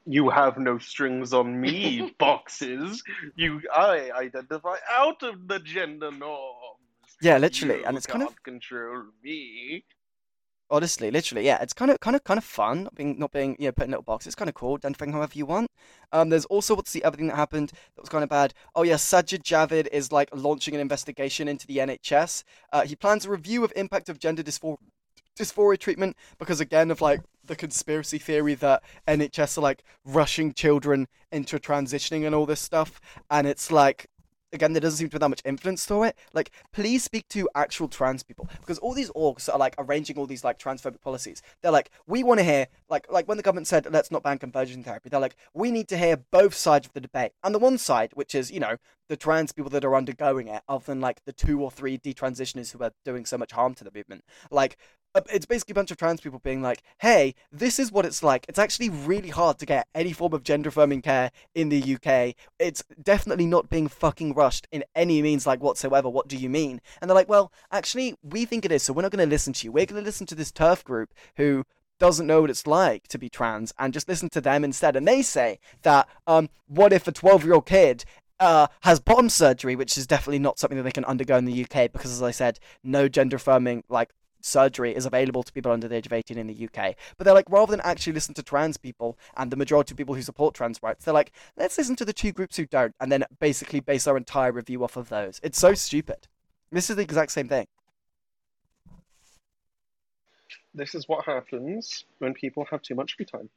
[0.06, 3.02] You have no strings on me, boxes.
[3.36, 6.77] You, I identify out of the gender norms.
[7.20, 9.84] Yeah, literally, You and it's kind of control me.
[10.70, 13.56] honestly, literally, yeah, it's kind of, kind of, kind of fun not being, not being,
[13.58, 14.28] you know, put in little boxes.
[14.28, 15.70] It's kind of cool, identifying however you want.
[16.12, 18.52] Um, there's also what's the other thing that happened that was kind of bad.
[18.74, 22.44] Oh yeah, Sajid Javid is like launching an investigation into the NHS.
[22.72, 24.76] Uh, he plans a review of impact of gender dysphoria,
[25.38, 31.08] dysphoria treatment because again of like the conspiracy theory that NHS are like rushing children
[31.32, 33.00] into transitioning and all this stuff,
[33.30, 34.06] and it's like
[34.52, 36.16] again, there doesn't seem to be that much influence to it.
[36.32, 40.26] Like, please speak to actual trans people because all these orgs are like arranging all
[40.26, 41.42] these like transphobic policies.
[41.62, 44.38] They're like, we want to hear like like when the government said let's not ban
[44.38, 45.08] conversion therapy.
[45.08, 47.32] They're like, we need to hear both sides of the debate.
[47.42, 48.76] And the one side, which is you know
[49.08, 52.72] the trans people that are undergoing it, other than like the two or three detransitioners
[52.72, 54.76] who are doing so much harm to the movement, like.
[55.30, 58.44] It's basically a bunch of trans people being like, "Hey, this is what it's like.
[58.48, 62.34] It's actually really hard to get any form of gender affirming care in the UK.
[62.58, 66.08] It's definitely not being fucking rushed in any means like whatsoever.
[66.08, 66.80] What do you mean?
[67.00, 69.52] And they're like, well, actually, we think it is, so we're not going to listen
[69.54, 69.72] to you.
[69.72, 71.64] We're going to listen to this turf group who
[71.98, 74.94] doesn't know what it's like to be trans and just listen to them instead.
[74.96, 78.04] And they say that, um, what if a 12 year old kid
[78.40, 81.64] uh, has bottom surgery, which is definitely not something that they can undergo in the
[81.64, 85.88] UK because, as I said, no gender affirming like surgery is available to people under
[85.88, 86.94] the age of 18 in the UK.
[87.16, 90.14] But they're like, rather than actually listen to trans people and the majority of people
[90.14, 93.10] who support trans rights, they're like, let's listen to the two groups who don't, and
[93.10, 95.40] then basically base our entire review off of those.
[95.42, 96.28] It's so stupid.
[96.70, 97.66] This is the exact same thing.
[100.74, 103.48] This is what happens when people have too much free time.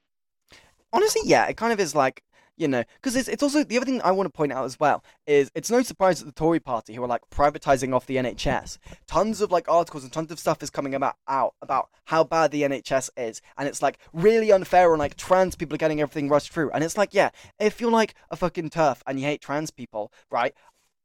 [0.93, 2.23] Honestly, yeah, it kind of is like
[2.57, 4.79] you know, because it's, it's also the other thing I want to point out as
[4.79, 8.17] well is it's no surprise that the Tory party, who are like privatizing off the
[8.17, 12.23] NHS, tons of like articles and tons of stuff is coming about out about how
[12.23, 16.29] bad the NHS is, and it's like really unfair on like trans people getting everything
[16.29, 19.41] rushed through, and it's like yeah, if you're like a fucking turf and you hate
[19.41, 20.53] trans people, right?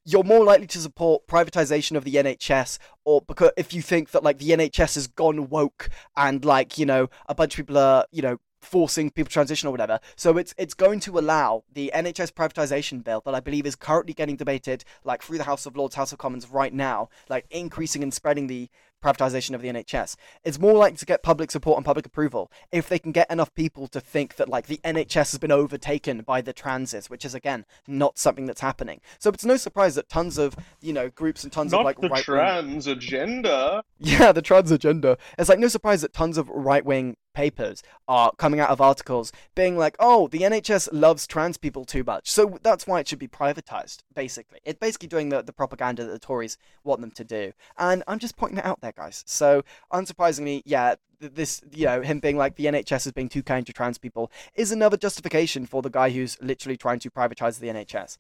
[0.09, 4.23] You're more likely to support privatization of the NHS, or because if you think that
[4.23, 8.05] like the NHS has gone woke and like you know a bunch of people are
[8.13, 10.01] you know forcing people to transition or whatever.
[10.17, 14.15] So it's it's going to allow the NHS privatization bill that I believe is currently
[14.15, 18.03] getting debated like through the House of Lords, House of Commons right now, like increasing
[18.03, 18.69] and spreading the
[19.03, 20.17] privatization of the NHS.
[20.45, 23.55] It's more likely to get public support and public approval if they can get enough
[23.55, 27.35] people to think that like the NHS has been overtaken by the transes, which is
[27.35, 29.01] again not something that's happening.
[29.19, 32.01] So it's no surprise that tons of you know groups and tons Not of like
[32.01, 33.85] the right trans agenda.
[33.99, 35.19] yeah, the trans agenda.
[35.39, 39.31] It's like no surprise that tons of right wing papers are coming out of articles
[39.55, 42.31] being like, oh, the NHS loves trans people too much.
[42.31, 44.61] So that's why it should be privatized, basically.
[44.65, 47.53] It's basically doing the, the propaganda that the Tories want them to do.
[47.77, 49.23] And I'm just pointing it out there, guys.
[49.27, 53.67] So unsurprisingly, yeah, this, you know, him being like the NHS is being too kind
[53.67, 57.69] to trans people is another justification for the guy who's literally trying to privatize the
[57.69, 58.17] NHS.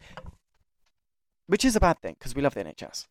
[1.46, 3.06] Which is a bad thing, because we love the NHS.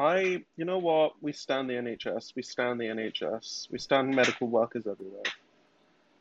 [0.00, 1.12] I, you know what?
[1.20, 2.32] We stand the NHS.
[2.34, 3.70] We stand the NHS.
[3.70, 5.22] We stand medical workers everywhere.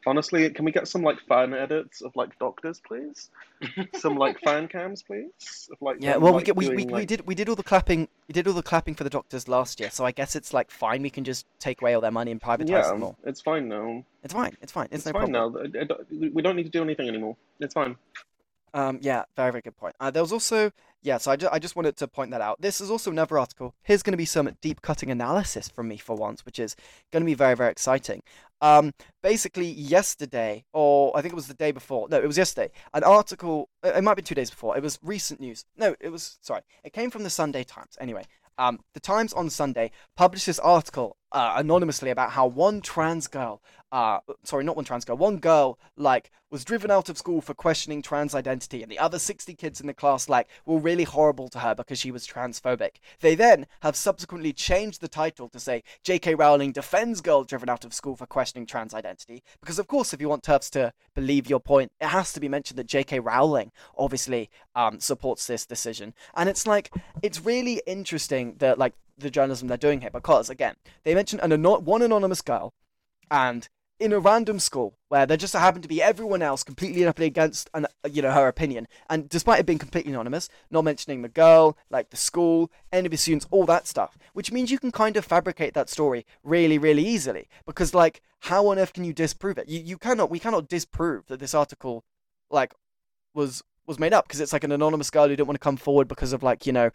[0.08, 3.30] Honestly, can we get some like fan edits of like doctors, please?
[3.96, 5.70] some like fan cams, please.
[5.72, 7.36] Of, like, Yeah, them, well, we, like, get, we, we, doing, we like- did we
[7.36, 10.06] did all the clapping we did all the clapping for the doctors last year, so
[10.06, 11.02] I guess it's like fine.
[11.02, 13.18] We can just take away all their money and privatize Yeah, them all.
[13.26, 14.04] it's fine now.
[14.24, 14.56] It's fine.
[14.62, 14.86] It's fine.
[14.92, 15.72] It's, It's, no fine problem.
[15.74, 15.80] now.
[15.82, 17.36] I- I- We don't need to do anything anymore.
[17.60, 17.96] It's fine.
[18.74, 19.96] Um, yeah, very very good point.
[20.00, 22.60] Uh, there was also yeah, so I, ju- I just wanted to point that out.
[22.60, 23.74] This is also another article.
[23.84, 26.76] Here's going to be some deep cutting analysis from me for once, which is
[27.12, 28.22] going to be very very exciting.
[28.62, 32.10] Um, basically yesterday, or I think it was the day before.
[32.10, 32.72] No, it was yesterday.
[32.94, 33.70] An article.
[33.84, 34.76] It might be two days before.
[34.76, 35.66] It was recent news.
[35.78, 36.62] No, it was sorry.
[36.84, 37.98] It came from the Sunday Times.
[38.02, 38.26] Anyway,
[38.58, 43.62] um, the Times on Sunday published this article uh, anonymously about how one trans girl,
[43.92, 47.54] uh, sorry, not one trans girl, one girl like was driven out of school for
[47.54, 51.50] questioning trans identity, and the other 60 kids in the class like were really horrible
[51.50, 52.98] to her because she was transphobic.
[53.20, 56.36] They then have subsequently changed the title to say J.K.
[56.36, 60.22] Rowling defends girl driven out of school for questioning trans identity, because of course, if
[60.22, 63.20] you want turfs to believe your point, it has to be mentioned that J.K.
[63.20, 69.32] Rowling obviously um, supports this decision, and it's like it's really interesting that like the
[69.32, 72.74] journalism they're doing here because again they mention an ano- one anonymous girl
[73.30, 77.10] and in a random school where there just happened to be everyone else completely and
[77.10, 78.88] utterly against an, you know her opinion.
[79.10, 83.12] And despite it being completely anonymous not mentioning the girl like the school any of
[83.12, 86.78] the students all that stuff which means you can kind of fabricate that story really
[86.78, 87.50] really easily.
[87.66, 89.68] Because like how on earth can you disprove it?
[89.68, 92.04] You, you cannot we cannot disprove that this article
[92.50, 92.74] like
[93.34, 94.28] was was made up.
[94.28, 96.66] Because it's like an anonymous girl who didn't want to come forward because of like
[96.66, 96.92] you know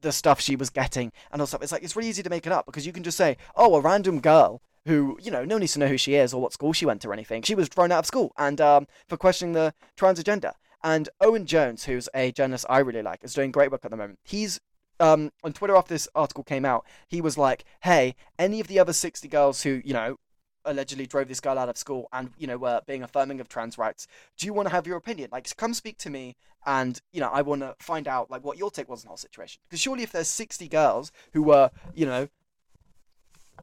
[0.00, 1.62] the stuff she was getting and all stuff.
[1.62, 3.76] It's like it's really easy to make it up because you can just say, "Oh,
[3.76, 6.40] a random girl who you know no one needs to know who she is or
[6.40, 7.42] what school she went to or anything.
[7.42, 11.46] She was thrown out of school and um, for questioning the trans agenda." And Owen
[11.46, 14.18] Jones, who's a journalist I really like, is doing great work at the moment.
[14.24, 14.60] He's
[14.98, 16.84] um, on Twitter after this article came out.
[17.08, 20.16] He was like, "Hey, any of the other sixty girls who you know."
[20.64, 23.76] allegedly drove this girl out of school and you know were being affirming of trans
[23.76, 24.06] rights
[24.38, 27.28] do you want to have your opinion like come speak to me and you know
[27.30, 29.80] i want to find out like what your take was on the whole situation because
[29.80, 32.28] surely if there's 60 girls who were you know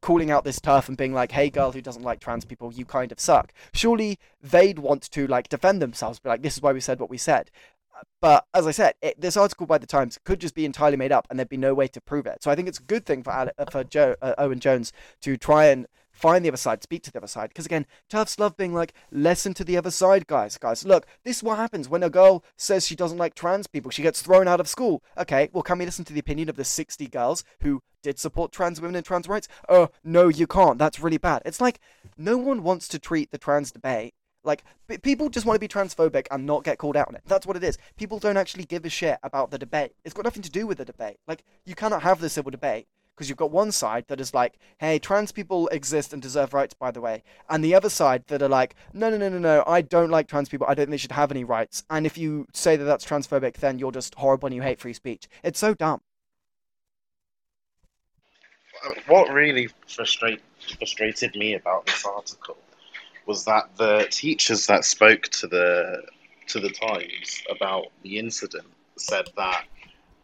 [0.01, 2.85] calling out this turf and being like hey girl who doesn't like trans people you
[2.85, 6.71] kind of suck surely they'd want to like defend themselves be like this is why
[6.71, 7.51] we said what we said
[8.21, 11.11] but as I said, it, this article by the Times could just be entirely made
[11.11, 12.43] up, and there'd be no way to prove it.
[12.43, 14.93] So I think it's a good thing for Ale- uh, for Joe uh, Owen Jones
[15.21, 17.49] to try and find the other side, speak to the other side.
[17.49, 20.57] Because again, TERFs love being like, listen to the other side, guys.
[20.57, 23.89] Guys, look, this is what happens when a girl says she doesn't like trans people.
[23.89, 25.01] She gets thrown out of school.
[25.17, 28.51] Okay, well, can we listen to the opinion of the 60 girls who did support
[28.51, 29.47] trans women and trans rights?
[29.67, 30.77] Oh, no, you can't.
[30.77, 31.41] That's really bad.
[31.45, 31.79] It's like
[32.17, 35.67] no one wants to treat the trans debate like p- people just want to be
[35.67, 37.23] transphobic and not get called out on it.
[37.25, 37.77] That's what it is.
[37.97, 39.93] People don't actually give a shit about the debate.
[40.03, 41.17] It's got nothing to do with the debate.
[41.27, 44.57] Like you cannot have the civil debate because you've got one side that is like,
[44.77, 48.41] hey, trans people exist and deserve rights, by the way, and the other side that
[48.41, 50.65] are like, no, no, no, no, no, I don't like trans people.
[50.69, 51.83] I don't think they should have any rights.
[51.89, 54.93] And if you say that that's transphobic, then you're just horrible and you hate free
[54.93, 55.27] speech.
[55.43, 56.01] It's so dumb.
[59.07, 60.41] What really frustrate,
[60.77, 62.57] frustrated me about this article
[63.25, 66.03] was that the teachers that spoke to the
[66.47, 68.65] to the Times about the incident
[68.97, 69.65] said that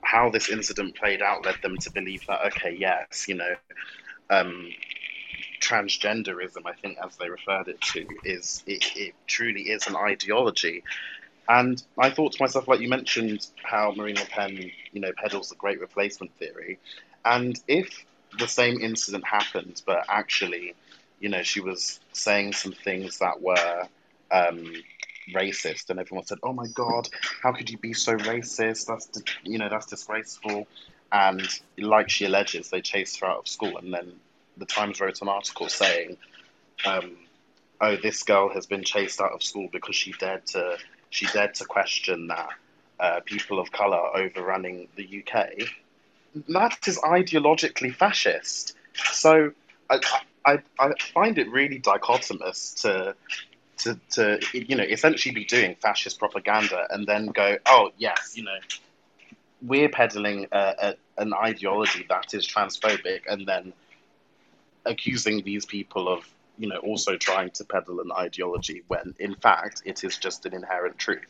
[0.01, 3.55] how this incident played out led them to believe that okay, yes, you know,
[4.29, 4.69] um,
[5.61, 10.83] transgenderism, I think, as they referred it to, is it, it truly is an ideology.
[11.47, 15.49] And I thought to myself, like you mentioned, how Marine Le Pen, you know, peddles
[15.49, 16.79] the great replacement theory,
[17.23, 18.05] and if
[18.39, 20.73] the same incident happened, but actually,
[21.19, 23.87] you know, she was saying some things that were
[24.31, 24.73] um,
[25.33, 27.09] racist, and everyone said, "Oh my God,
[27.41, 28.87] how could you be so racist?
[28.87, 29.09] That's
[29.43, 30.67] you know that's disgraceful."
[31.11, 34.13] And like she alleges, they chased her out of school, and then
[34.57, 36.17] the Times wrote an article saying,
[36.85, 37.17] um,
[37.81, 40.77] "Oh, this girl has been chased out of school because she dared to
[41.09, 42.49] she dared to question that
[42.99, 45.67] uh, people of color overrunning the UK."
[46.49, 48.75] That is ideologically fascist.
[48.93, 49.51] So
[49.89, 49.99] I,
[50.45, 53.15] I, I find it really dichotomous to
[53.77, 58.43] to, to you know essentially be doing fascist propaganda and then go oh yes you
[58.43, 58.57] know
[59.61, 63.73] we're peddling a, an ideology that is transphobic and then
[64.85, 66.25] accusing these people of
[66.57, 70.53] you know also trying to peddle an ideology when in fact it is just an
[70.53, 71.25] inherent truth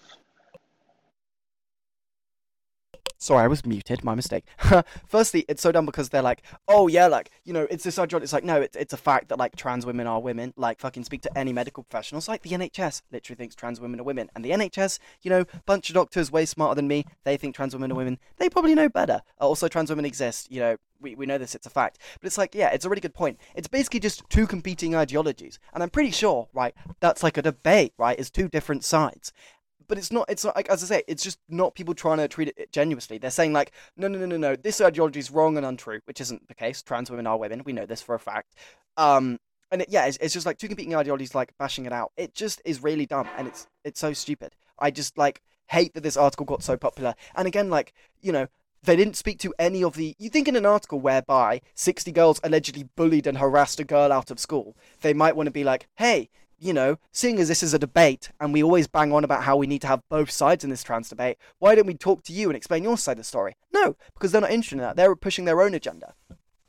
[3.17, 4.03] Sorry, I was muted.
[4.03, 4.45] My mistake.
[5.07, 8.25] Firstly, it's so dumb because they're like, oh yeah, like you know, it's this ideology.
[8.25, 10.53] It's like no, it's it's a fact that like trans women are women.
[10.57, 12.27] Like fucking speak to any medical professionals.
[12.27, 15.89] Like the NHS literally thinks trans women are women, and the NHS, you know, bunch
[15.89, 17.05] of doctors way smarter than me.
[17.23, 18.19] They think trans women are women.
[18.37, 19.21] They probably know better.
[19.39, 20.51] Uh, also, trans women exist.
[20.51, 21.99] You know, we, we know this, it's a fact.
[22.19, 23.39] But it's like, yeah, it's a really good point.
[23.55, 25.59] It's basically just two competing ideologies.
[25.73, 29.31] And I'm pretty sure, right, that's like a debate, right, is two different sides
[29.87, 32.27] but it's not it's not like as i say it's just not people trying to
[32.27, 33.17] treat it genuinely.
[33.17, 36.21] They're saying like no no no no no this ideology is wrong and untrue which
[36.21, 36.81] isn't the case.
[36.81, 37.63] Trans women are women.
[37.65, 38.55] We know this for a fact.
[38.97, 39.39] Um
[39.71, 42.11] and it, yeah it's, it's just like two competing ideologies like bashing it out.
[42.17, 44.55] It just is really dumb and it's it's so stupid.
[44.79, 47.15] I just like hate that this article got so popular.
[47.35, 48.47] And again like you know
[48.85, 50.15] they didn't speak to any of the.
[50.19, 54.31] You think in an article whereby 60 girls allegedly bullied and harassed a girl out
[54.31, 57.73] of school, they might want to be like, hey, you know, seeing as this is
[57.73, 60.63] a debate and we always bang on about how we need to have both sides
[60.63, 63.17] in this trans debate, why don't we talk to you and explain your side of
[63.19, 63.55] the story?
[63.73, 64.95] No, because they're not interested in that.
[64.95, 66.13] They're pushing their own agenda.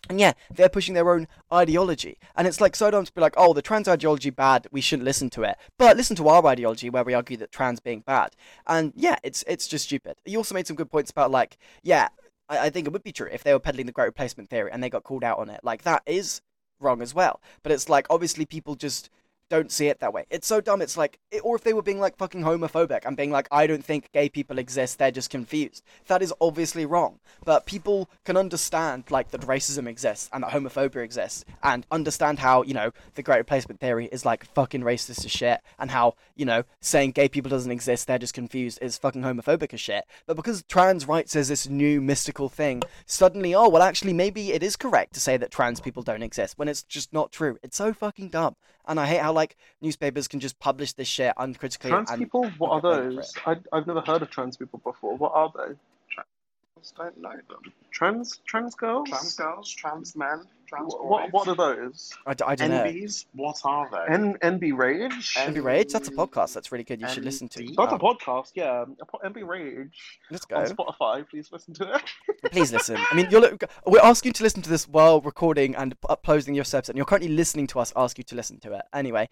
[0.09, 2.19] And yeah, they're pushing their own ideology.
[2.37, 5.05] And it's like so dumb to be like, oh, the trans ideology bad, we shouldn't
[5.05, 5.57] listen to it.
[5.79, 8.37] But listen to our ideology where we argue that trans being bad.
[8.67, 10.17] And yeah, it's it's just stupid.
[10.25, 12.09] You also made some good points about like, yeah,
[12.49, 14.71] I, I think it would be true if they were peddling the great replacement theory
[14.73, 15.61] and they got called out on it.
[15.65, 16.41] Like that is
[16.81, 17.41] wrong as well.
[17.63, 19.11] But it's like obviously people just
[19.49, 20.25] don't see it that way.
[20.31, 20.83] It's so dumb.
[20.83, 23.67] It's like, it, or if they were being like fucking homophobic and being like, I
[23.67, 25.83] don't think gay people exist, they're just confused.
[26.07, 27.21] That is obviously wrong.
[27.45, 32.63] But people can understand like that racism exists and that homophobia exists and understand how,
[32.63, 36.45] you know, the great replacement theory is like fucking racist as shit and how, you
[36.45, 40.05] know, saying gay people doesn't exist, they're just confused is fucking homophobic as shit.
[40.27, 44.63] But because trans rights is this new mystical thing, suddenly, oh, well, actually, maybe it
[44.63, 47.59] is correct to say that trans people don't exist when it's just not true.
[47.63, 48.57] It's so fucking dumb.
[48.87, 51.91] And I hate how like newspapers can just publish this shit uncritically.
[51.91, 52.51] Trans and people?
[52.59, 53.35] What are those?
[53.45, 55.17] I, I've never heard of trans people before.
[55.17, 55.75] What are they?
[56.11, 57.73] Trans don't know them.
[57.91, 59.09] Trans trans girls?
[59.09, 62.13] Trans girls, trans men, trans What, what, what are those?
[62.27, 62.85] I, d- I don't know.
[62.85, 64.13] NBs, what are they?
[64.15, 65.35] N EnBi Rage?
[65.35, 66.55] EnBi Rage, that's a podcast.
[66.55, 67.01] That's really good.
[67.01, 67.61] You should listen to.
[67.63, 67.77] NB?
[67.77, 68.85] That's a Um, podcast, yeah.
[69.23, 70.57] A EnBi Rage let's go.
[70.57, 70.73] on go.
[70.75, 71.29] Spotify.
[71.29, 72.03] Please listen to it.
[72.53, 72.97] Please listen.
[73.11, 76.07] I mean, you're li- we're asking you to listen to this while recording and p-
[76.09, 78.83] uploading your steps, and you're currently listening to us ask you to listen to it.
[78.93, 79.29] Anyway,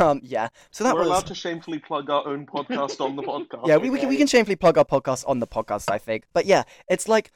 [0.00, 0.48] um, yeah.
[0.70, 1.08] So that We're was.
[1.08, 3.66] allowed to shamefully plug our own podcast on the podcast.
[3.66, 6.24] yeah, we, we can we can shamefully plug our podcast on the podcast, I think.
[6.32, 7.32] But yeah, it's like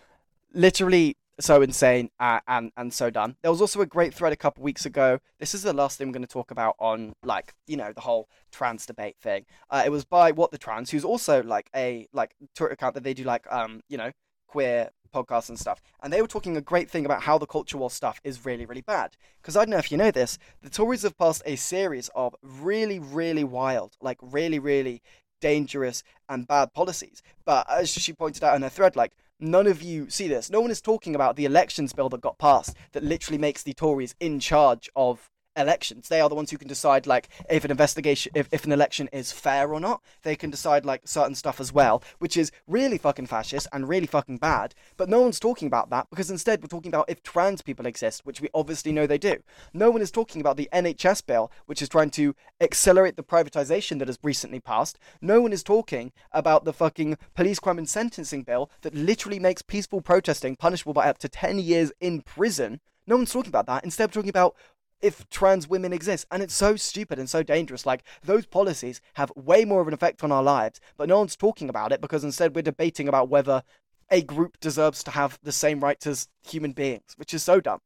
[0.52, 3.37] literally so insane uh, and and so done.
[3.42, 5.18] There was also a great thread a couple weeks ago.
[5.38, 8.03] This is the last thing I'm going to talk about on like you know the
[8.03, 9.46] whole trans debate thing.
[9.70, 13.05] Uh, it was by what the trans, who's also like a like Twitter account that
[13.05, 14.11] they do like um you know
[14.46, 15.81] queer podcasts and stuff.
[16.03, 18.66] And they were talking a great thing about how the culture war stuff is really
[18.66, 19.16] really bad.
[19.41, 22.34] Because I don't know if you know this, the Tories have passed a series of
[22.43, 25.03] really really wild, like really really
[25.41, 27.22] dangerous and bad policies.
[27.45, 30.51] But as she pointed out in her thread, like none of you see this.
[30.51, 33.72] No one is talking about the elections bill that got passed that literally makes the
[33.72, 36.09] Tories in charge of elections.
[36.09, 39.09] They are the ones who can decide like if an investigation if, if an election
[39.12, 40.03] is fair or not.
[40.22, 44.07] They can decide like certain stuff as well, which is really fucking fascist and really
[44.07, 44.74] fucking bad.
[44.96, 48.24] But no one's talking about that because instead we're talking about if trans people exist,
[48.24, 49.42] which we obviously know they do.
[49.74, 53.98] No one is talking about the NHS bill, which is trying to accelerate the privatization
[53.98, 54.98] that has recently passed.
[55.20, 59.62] No one is talking about the fucking police crime and sentencing bill that literally makes
[59.62, 62.80] peaceful protesting punishable by up to 10 years in prison.
[63.07, 63.84] No one's talking about that.
[63.84, 64.55] Instead, we're talking about
[65.03, 66.26] if trans women exist.
[66.30, 67.86] And it's so stupid and so dangerous.
[67.86, 71.36] Like, those policies have way more of an effect on our lives, but no one's
[71.36, 73.62] talking about it because instead we're debating about whether
[74.11, 77.80] a group deserves to have the same rights as human beings, which is so dumb.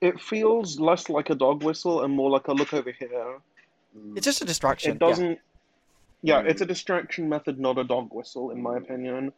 [0.00, 3.38] It feels less like a dog whistle and more like a look over here.
[4.14, 4.92] It's just a distraction.
[4.92, 5.38] It doesn't.
[6.22, 6.50] Yeah, Mm.
[6.50, 9.32] it's a distraction method, not a dog whistle, in my opinion.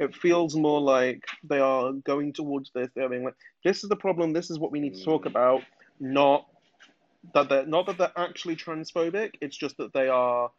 [0.00, 2.88] It feels more like they are going towards this.
[2.94, 4.32] They're being like, "This is the problem.
[4.32, 5.26] This is what we need to talk Mm.
[5.26, 5.62] about."
[6.00, 6.46] Not
[7.34, 9.34] that they're not that they're actually transphobic.
[9.42, 10.50] It's just that they are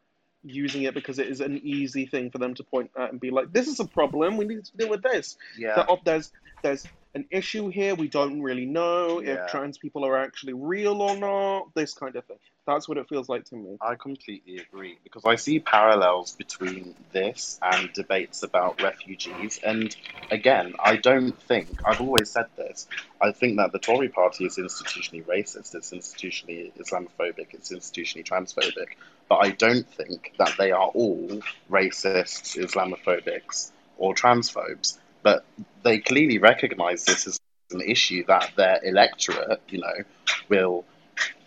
[0.44, 3.32] using it because it is an easy thing for them to point at and be
[3.32, 4.38] like, "This is a problem.
[4.38, 5.76] We need to deal with this." Yeah.
[5.76, 6.32] That, oh, there's
[6.64, 7.96] there's an issue here.
[7.96, 9.46] We don't really know Yeah.
[9.46, 11.74] if trans people are actually real or not.
[11.74, 12.38] This kind of thing.
[12.68, 13.78] That's what it feels like to me.
[13.82, 19.60] I completely agree because I see parallels between this and debates about refugees.
[19.64, 19.96] And
[20.30, 22.88] again, I don't think, I've always said this,
[23.20, 28.90] I think that the Tory party is institutionally racist, it's institutionally Islamophobic, it's institutionally transphobic.
[29.28, 34.98] But I don't think that they are all racists, Islamophobics, or transphobes.
[35.24, 35.46] But
[35.84, 37.40] they clearly recognize this as
[37.72, 40.04] an issue that their electorate, you know,
[40.50, 40.86] will.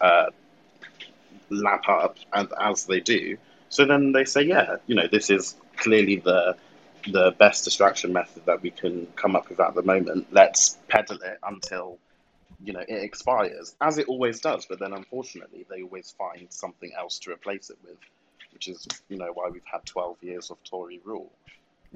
[0.00, 0.30] Uh,
[1.50, 3.36] lap up and as they do.
[3.68, 6.56] So then they say, yeah, you know, this is clearly the
[7.12, 10.26] the best distraction method that we can come up with at the moment.
[10.32, 11.98] Let's peddle it until
[12.64, 14.66] you know it expires, as it always does.
[14.66, 17.98] But then unfortunately, they always find something else to replace it with,
[18.52, 21.30] which is you know why we've had twelve years of Tory rule.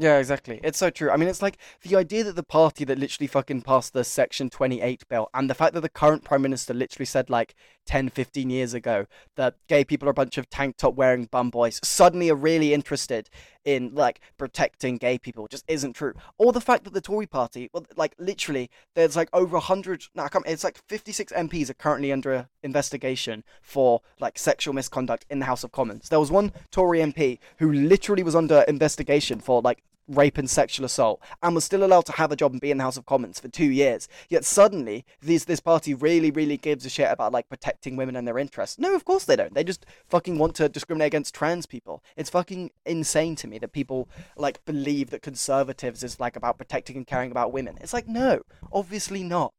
[0.01, 0.61] Yeah, exactly.
[0.62, 1.11] It's so true.
[1.11, 4.49] I mean, it's like the idea that the party that literally fucking passed the Section
[4.49, 8.49] 28 bill and the fact that the current Prime Minister literally said like 10, 15
[8.49, 12.30] years ago that gay people are a bunch of tank top wearing bum boys suddenly
[12.30, 13.28] are really interested
[13.64, 16.14] in like protecting gay people just isn't true.
[16.38, 20.24] Or the fact that the Tory party, well, like literally, there's like over 100, no,
[20.24, 25.38] I can't, it's like 56 MPs are currently under investigation for like sexual misconduct in
[25.38, 26.09] the House of Commons.
[26.09, 30.86] There was one Tory MP who literally was under investigation for like rape and sexual
[30.86, 33.06] assault and was still allowed to have a job and be in the House of
[33.06, 34.09] Commons for two years.
[34.28, 38.26] Yet suddenly, these this party really, really gives a shit about like protecting women and
[38.26, 38.78] their interests.
[38.78, 39.54] No, of course they don't.
[39.54, 42.02] They just fucking want to discriminate against trans people.
[42.16, 46.96] It's fucking insane to me that people like believe that conservatives is like about protecting
[46.96, 47.78] and caring about women.
[47.80, 48.42] It's like no,
[48.72, 49.52] obviously not.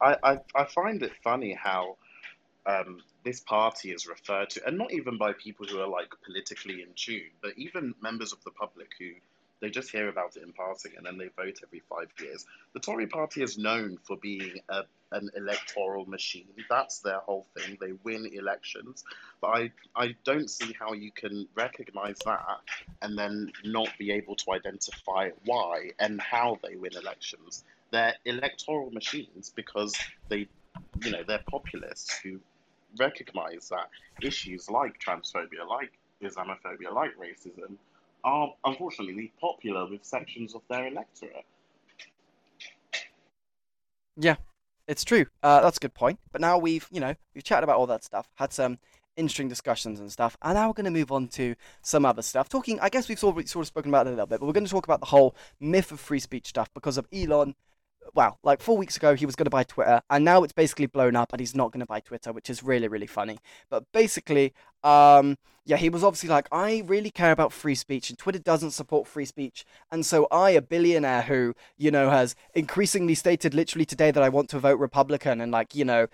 [0.00, 1.96] I, I, I find it funny how
[2.66, 6.82] um, this party is referred to, and not even by people who are like politically
[6.82, 9.10] in tune, but even members of the public who
[9.60, 12.46] they just hear about it in passing and then they vote every five years.
[12.72, 16.48] The Tory party is known for being a, an electoral machine.
[16.68, 17.76] That's their whole thing.
[17.80, 19.04] They win elections.
[19.40, 22.60] But I, I don't see how you can recognize that
[23.02, 27.64] and then not be able to identify why and how they win elections.
[27.90, 29.94] They're electoral machines because
[30.28, 30.48] they,
[31.02, 32.40] you know, they're populists who
[32.98, 33.88] recognize that
[34.22, 37.76] issues like transphobia, like Islamophobia, like racism,
[38.24, 41.44] are unfortunately popular with sections of their electorate.
[44.16, 44.36] Yeah,
[44.86, 45.26] it's true.
[45.42, 46.18] Uh, that's a good point.
[46.32, 48.78] But now we've, you know, we've chatted about all that stuff, had some
[49.16, 52.48] interesting discussions and stuff, and now we're going to move on to some other stuff.
[52.48, 54.46] Talking, I guess we've sort of, sort of spoken about it a little bit, but
[54.46, 57.54] we're going to talk about the whole myth of free speech stuff because of Elon.
[58.14, 60.86] Well, like four weeks ago, he was going to buy Twitter, and now it's basically
[60.86, 63.38] blown up, and he's not going to buy Twitter, which is really, really funny.
[63.68, 64.52] But basically,
[64.82, 68.72] um, yeah, he was obviously like, I really care about free speech, and Twitter doesn't
[68.72, 69.64] support free speech.
[69.92, 74.28] And so I, a billionaire who, you know, has increasingly stated literally today that I
[74.28, 76.08] want to vote Republican, and like, you know,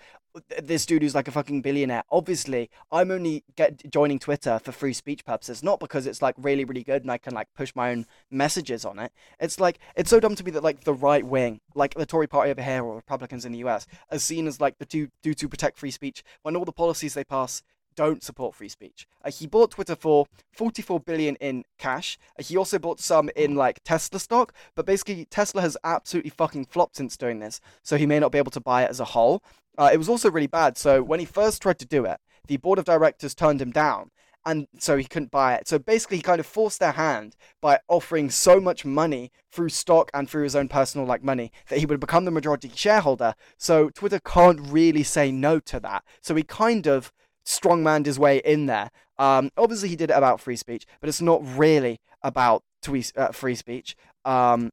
[0.61, 2.03] this dude who's like a fucking billionaire.
[2.11, 6.65] Obviously, I'm only get joining Twitter for free speech purposes, not because it's like really,
[6.65, 9.11] really good and I can like push my own messages on it.
[9.39, 12.27] It's like it's so dumb to me that like the right wing, like the Tory
[12.27, 15.33] party over here or Republicans in the US, are seen as like the two do
[15.33, 17.63] to protect free speech when all the policies they pass
[17.97, 19.07] don't support free speech.
[19.25, 22.17] Uh, he bought Twitter for 44 billion in cash.
[22.39, 26.65] Uh, he also bought some in like Tesla stock, but basically Tesla has absolutely fucking
[26.65, 29.05] flopped since doing this, so he may not be able to buy it as a
[29.05, 29.43] whole.
[29.77, 30.77] Uh, it was also really bad.
[30.77, 34.11] So when he first tried to do it, the board of directors turned him down.
[34.47, 35.67] and so he couldn't buy it.
[35.67, 40.09] So basically, he kind of forced their hand by offering so much money through stock
[40.13, 43.33] and through his own personal like money that he would become the majority shareholder.
[43.57, 46.05] So Twitter can't really say no to that.
[46.21, 47.11] So he kind of
[47.45, 48.89] strongmanned his way in there.
[49.17, 53.33] Um, obviously, he did it about free speech, but it's not really about tweet, uh,
[53.33, 53.97] free speech.
[54.23, 54.69] Um,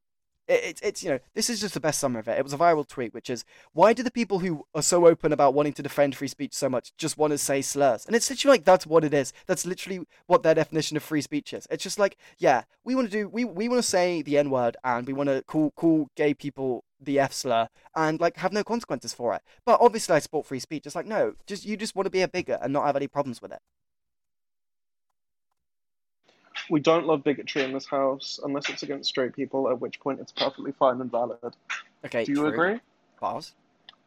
[0.49, 2.39] it, it, it's you know this is just the best summary of it.
[2.39, 5.33] It was a viral tweet, which is why do the people who are so open
[5.33, 8.07] about wanting to defend free speech so much just want to say slurs?
[8.07, 9.33] And it's literally like that's what it is.
[9.47, 11.67] That's literally what their definition of free speech is.
[11.71, 14.51] It's just like yeah, we want to do we we want to say the n
[14.51, 18.53] word and we want to call call gay people the F slur and like have
[18.53, 19.43] no consequences for it.
[19.65, 20.87] But obviously, I support free speech.
[20.87, 23.09] It's like no, just you just want to be a bigot and not have any
[23.09, 23.61] problems with it.
[26.71, 30.21] We don't love bigotry in this house unless it's against straight people, at which point
[30.21, 31.39] it's perfectly fine and valid.
[32.05, 32.53] Okay, Do you true.
[32.53, 32.81] agree?
[33.21, 33.53] Pause.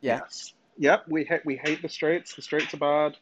[0.02, 0.20] Yeah.
[0.24, 0.54] Yes.
[0.80, 2.36] Yep, we hate we hate the straights.
[2.36, 3.18] The straights are bad.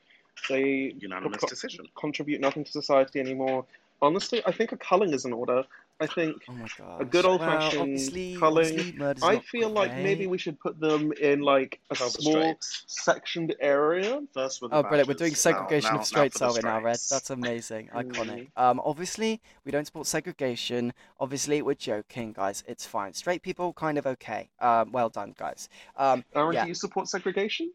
[0.50, 1.86] They Unanimous co- decision.
[1.98, 3.66] contribute nothing to society anymore.
[4.02, 5.64] Honestly, I think a culling is in order.
[6.02, 7.02] I think Oh my god.
[7.02, 9.02] A good old-fashioned obviously, culling.
[9.02, 10.04] I not feel like great.
[10.04, 12.84] maybe we should put them in like a Tell small straights.
[12.88, 14.20] sectioned area.
[14.34, 15.08] First with the Oh, brilliant!
[15.08, 16.98] We're doing segregation now- of straights, now are we the now, Red?
[17.10, 18.50] That's amazing, iconic.
[18.58, 18.62] Mm.
[18.62, 20.92] Um, obviously we don't support segregation.
[21.22, 22.64] Obviously we're joking, guys.
[22.68, 23.14] It's fine.
[23.14, 24.50] Straight people, kind of okay.
[24.60, 25.70] Um, well done, guys.
[25.96, 26.64] Um, Aaron, yeah.
[26.64, 27.72] do you support segregation?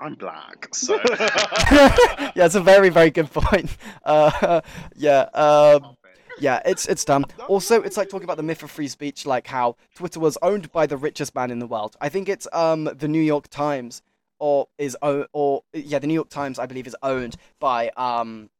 [0.00, 3.76] I'm black, so yeah, it's a very, very good point.
[4.04, 4.60] Uh,
[4.96, 5.94] yeah, um,
[6.38, 7.24] yeah, it's it's dumb.
[7.48, 10.70] Also, it's like talking about the myth of free speech, like how Twitter was owned
[10.72, 11.96] by the richest man in the world.
[12.00, 14.02] I think it's um the New York Times,
[14.38, 18.50] or is o- or yeah, the New York Times, I believe, is owned by um,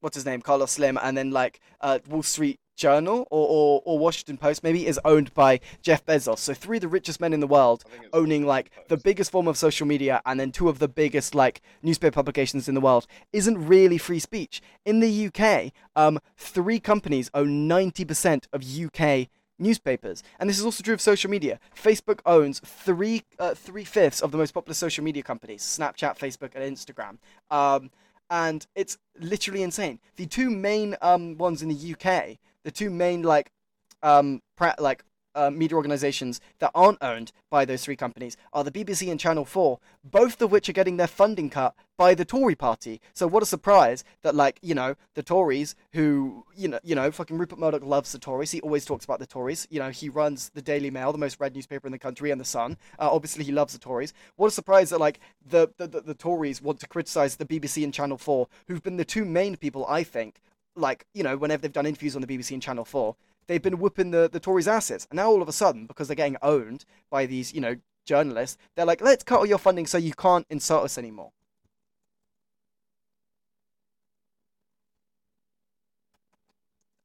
[0.00, 3.98] what's his name, Carlos Slim, and then like uh Wall Street Journal or, or or
[3.98, 6.38] Washington Post maybe is owned by Jeff Bezos.
[6.38, 8.96] So three of the richest men in the world I think it's owning like the
[8.96, 12.74] biggest form of social media and then two of the biggest like newspaper publications in
[12.74, 14.60] the world isn't really free speech.
[14.84, 20.82] In the UK, um, three companies own 90% of UK newspapers, and this is also
[20.82, 21.60] true of social media.
[21.76, 26.50] Facebook owns three uh, three fifths of the most popular social media companies: Snapchat, Facebook,
[26.54, 27.18] and Instagram.
[27.50, 27.90] Um,
[28.30, 30.00] and it's literally insane.
[30.16, 33.50] The two main um ones in the UK, the two main like
[34.02, 35.04] um pra- like
[35.34, 39.44] uh, media organizations that aren't owned by those three companies are the BBC and Channel
[39.44, 43.00] 4, both of which are getting their funding cut by the Tory party.
[43.12, 47.10] So what a surprise that like, you know, the Tories who, you know, you know,
[47.10, 48.50] fucking Rupert Murdoch loves the Tories.
[48.50, 49.66] He always talks about the Tories.
[49.70, 52.40] You know, he runs the Daily Mail, the most read newspaper in the country and
[52.40, 52.76] the Sun.
[52.98, 54.12] Uh, obviously he loves the Tories.
[54.36, 57.84] What a surprise that like the the, the, the Tories want to criticize the BBC
[57.84, 60.40] and Channel 4 who've been the two main people I think
[60.76, 63.16] like, you know, whenever they've done interviews on the BBC and Channel 4,
[63.46, 65.06] they've been whooping the, the Tories' asses.
[65.10, 68.58] And now all of a sudden, because they're getting owned by these, you know, journalists,
[68.74, 71.32] they're like, let's cut all your funding so you can't insult us anymore.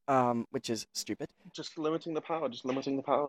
[0.08, 1.28] Um, which is stupid.
[1.52, 3.28] Just limiting the power, just limiting the power.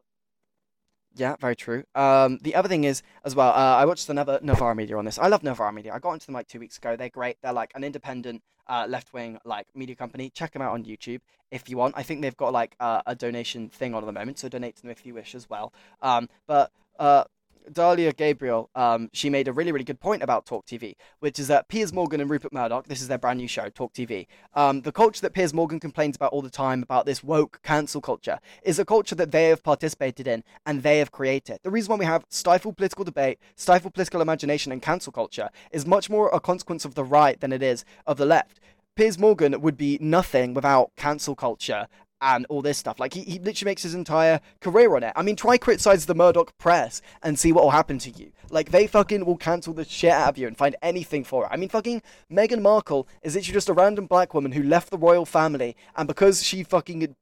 [1.16, 1.84] Yeah, very true.
[1.94, 3.50] Um, the other thing is as well.
[3.50, 5.20] Uh, I watched another Novara Media on this.
[5.20, 5.94] I love Novara Media.
[5.94, 6.96] I got into them like two weeks ago.
[6.96, 7.38] They're great.
[7.42, 10.30] They're like an independent, uh, left-wing like media company.
[10.30, 11.20] Check them out on YouTube
[11.52, 11.96] if you want.
[11.98, 14.78] I think they've got like uh, a donation thing on at the moment, so donate
[14.78, 15.74] to them if you wish as well.
[16.02, 17.26] Um, but uh,
[17.70, 21.48] Dalia Gabriel, um, she made a really, really good point about Talk TV, which is
[21.48, 24.28] that Piers Morgan and Rupert Murdoch, this is their brand new show, Talk TV.
[24.54, 28.02] Um, the culture that Piers Morgan complains about all the time about this woke cancel
[28.02, 31.60] culture is a culture that they have participated in and they have created.
[31.64, 35.86] The reason why we have stifled political debate, stifled political imagination, and cancel culture is
[35.86, 38.60] much more a consequence of the right than it is of the left.
[38.96, 41.88] Piers Morgan would be nothing without cancel culture
[42.22, 43.00] and all this stuff.
[43.00, 45.14] Like he, he literally makes his entire career on it.
[45.16, 48.32] I mean, try criticize the Murdoch press and see what will happen to you.
[48.52, 51.50] Like they fucking will cancel the shit out of you and find anything for it.
[51.52, 54.98] I mean, fucking Meghan Markle is literally just a random black woman who left the
[54.98, 57.16] royal family, and because she fucking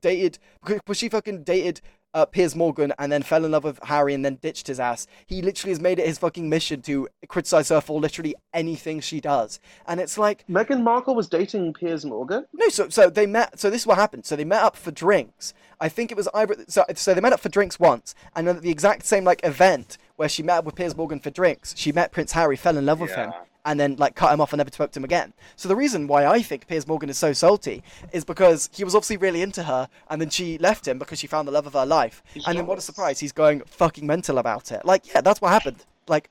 [0.00, 1.80] dated, because she fucking dated
[2.14, 5.06] uh, Piers Morgan and then fell in love with Harry and then ditched his ass.
[5.26, 9.20] He literally has made it his fucking mission to criticize her for literally anything she
[9.20, 9.60] does.
[9.86, 12.46] And it's like, Meghan Markle was dating Piers Morgan.
[12.52, 13.58] no, so so they met.
[13.58, 14.26] So this is what happened.
[14.26, 15.54] So they met up for drinks.
[15.80, 16.56] I think it was either.
[16.68, 19.40] So, so they met up for drinks once, and then at the exact same like
[19.44, 22.76] event where she met up with Piers Morgan for drinks, she met Prince Harry, fell
[22.76, 23.32] in love with him,
[23.64, 25.32] and then like cut him off and never spoke to him again.
[25.56, 28.94] So the reason why I think Piers Morgan is so salty is because he was
[28.94, 31.72] obviously really into her, and then she left him because she found the love of
[31.72, 32.22] her life.
[32.34, 34.84] He's and then what a surprise, he's going fucking mental about it.
[34.84, 35.86] Like yeah, that's what happened.
[36.06, 36.28] Like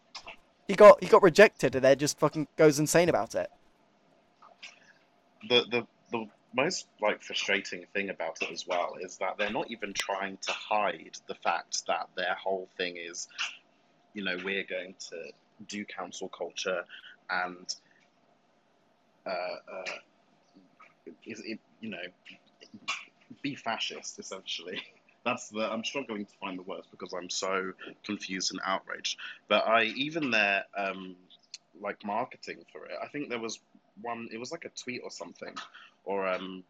[0.68, 3.50] he got he got rejected, and then just fucking goes insane about it.
[5.50, 9.70] the the the most like frustrating thing about it as well is that they're not
[9.70, 13.28] even trying to hide the fact that their whole thing is,
[14.14, 15.32] you know, we're going to
[15.68, 16.84] do cancel culture
[17.30, 17.76] and
[19.26, 19.91] uh, uh,
[21.26, 21.97] is it, you know,
[23.41, 24.82] be fascist essentially.
[25.26, 25.70] That's the.
[25.70, 27.74] I'm struggling to find the words because I'm so
[28.05, 29.18] confused and outraged.
[29.49, 31.18] But I even their um,
[31.82, 32.93] like marketing for it.
[33.01, 33.60] I think there was
[34.01, 34.30] one.
[34.32, 35.53] It was like a tweet or something,
[36.05, 36.64] or um,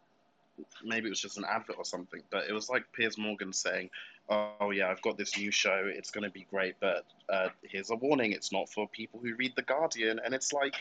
[0.84, 2.22] maybe it was just an advert or something.
[2.32, 3.92] But it was like Piers Morgan saying,
[4.30, 5.90] "Oh yeah, I've got this new show.
[5.94, 9.36] It's going to be great, but uh, here's a warning: it's not for people who
[9.36, 10.76] read The Guardian." And it's like,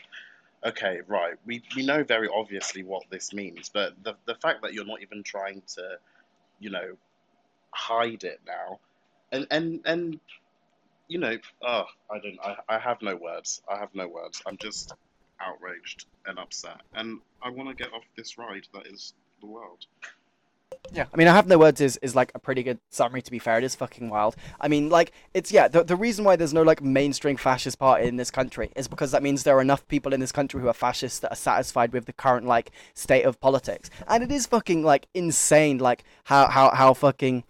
[0.65, 4.75] okay, right, we we know very obviously what this means, but the the fact that
[4.75, 5.99] you're not even trying to,
[6.61, 6.97] you know,
[7.73, 8.81] hide it now,
[9.33, 10.21] and and and
[11.09, 13.63] you know, oh, I don't, I, I have no words.
[13.69, 14.43] I have no words.
[14.47, 14.93] I'm just
[15.41, 19.87] outraged and upset, and I want to get off this ride that is the world.
[20.93, 23.21] Yeah, I mean, I have no words is is like a pretty good summary.
[23.23, 24.37] To be fair, it is fucking wild.
[24.61, 25.69] I mean, like it's yeah.
[25.69, 29.11] The the reason why there's no like mainstream fascist party in this country is because
[29.11, 31.93] that means there are enough people in this country who are fascists that are satisfied
[31.93, 36.47] with the current like state of politics, and it is fucking like insane, like how
[36.47, 37.45] how how fucking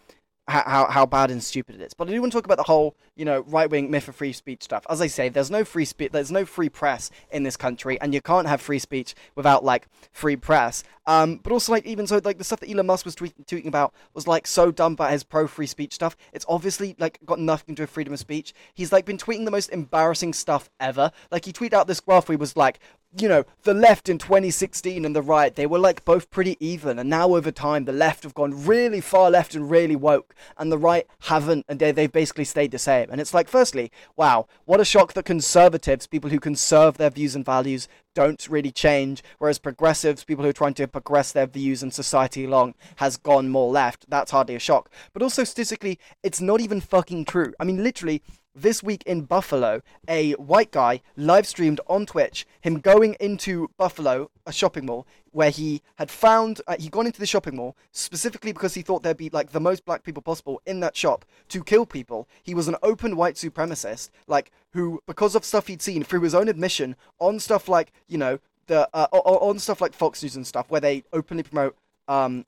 [0.49, 1.94] how, how bad and stupid it is.
[1.94, 4.16] But I do want to talk about the whole, you know, right wing myth of
[4.16, 4.86] free speech stuff.
[4.88, 8.14] As I say, there's no free speech, there's no free press in this country, and
[8.14, 10.84] you can't have free speech without like free press.
[11.07, 13.66] Um, but also like even so, like the stuff that Elon Musk was tweet- tweeting
[13.66, 16.16] about was like so dumb about his pro free speech stuff.
[16.32, 18.53] It's obviously like got nothing to do with freedom of speech.
[18.74, 21.11] He's like been tweeting the most embarrassing stuff ever.
[21.30, 22.78] Like he tweeted out this graph where he was like,
[23.16, 26.98] you know, the left in 2016 and the right, they were like both pretty even.
[26.98, 30.70] And now over time, the left have gone really far left and really woke, and
[30.70, 33.09] the right haven't, and they, they've basically stayed the same.
[33.11, 37.34] And it's like, firstly, wow, what a shock that conservatives, people who conserve their views
[37.34, 41.82] and values, don't really change, whereas progressives, people who are trying to progress their views
[41.82, 44.06] and society along, has gone more left.
[44.09, 44.90] That's hardly a shock.
[45.12, 47.54] But also, statistically, it's not even fucking true.
[47.61, 48.22] I mean, literally,
[48.62, 54.30] this week in Buffalo, a white guy live streamed on Twitch him going into Buffalo,
[54.46, 58.52] a shopping mall, where he had found uh, he'd gone into the shopping mall specifically
[58.52, 61.62] because he thought there'd be like the most black people possible in that shop to
[61.62, 62.28] kill people.
[62.42, 66.34] He was an open white supremacist, like who, because of stuff he'd seen through his
[66.34, 70.46] own admission on stuff like you know the uh, on stuff like Fox News and
[70.46, 71.76] stuff, where they openly promote
[72.09, 72.44] um,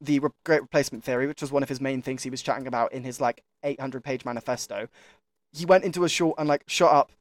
[0.00, 2.66] the re- Great Replacement Theory, which was one of his main things he was chatting
[2.66, 4.88] about in his like 800 page manifesto
[5.54, 7.12] he went into a short and like shot up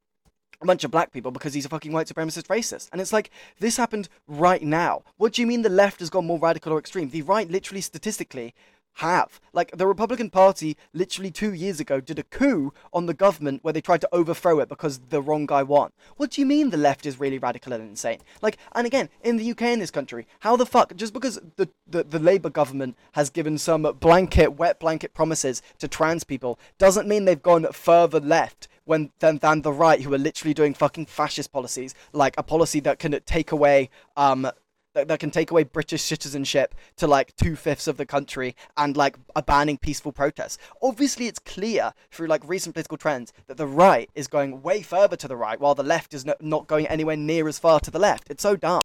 [0.61, 2.89] a bunch of black people because he's a fucking white supremacist racist.
[2.91, 3.29] And it's like,
[3.59, 5.03] this happened right now.
[5.17, 7.09] What do you mean the left has gone more radical or extreme?
[7.09, 8.55] The right, literally, statistically,
[8.95, 9.39] have.
[9.53, 13.73] Like, the Republican Party, literally two years ago, did a coup on the government where
[13.73, 15.91] they tried to overthrow it because the wrong guy won.
[16.17, 18.19] What do you mean the left is really radical and insane?
[18.41, 21.69] Like, and again, in the UK in this country, how the fuck, just because the,
[21.87, 27.07] the, the Labour government has given some blanket, wet blanket promises to trans people, doesn't
[27.07, 31.05] mean they've gone further left when than, than the right who are literally doing fucking
[31.05, 34.49] fascist policies like a policy that can take away um
[34.93, 38.95] that, that can take away British citizenship to like two fifths of the country and
[38.95, 40.57] like banning peaceful protests.
[40.81, 45.15] Obviously, it's clear through like recent political trends that the right is going way further
[45.15, 47.91] to the right while the left is no, not going anywhere near as far to
[47.91, 48.29] the left.
[48.29, 48.81] It's so dumb.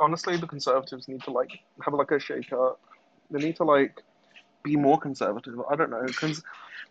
[0.00, 1.50] Honestly, the Conservatives need to like
[1.82, 2.80] have like a shake up.
[3.30, 4.02] They need to like
[4.64, 5.54] be more conservative.
[5.70, 6.04] I don't know.
[6.16, 6.42] Cons-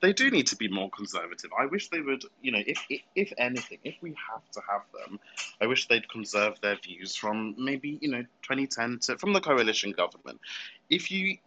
[0.01, 1.51] they do need to be more conservative.
[1.59, 4.83] I wish they would, you know, if, if if anything, if we have to have
[4.93, 5.19] them,
[5.59, 9.91] I wish they'd conserve their views from maybe you know 2010 to from the coalition
[9.91, 10.39] government.
[10.89, 11.37] If you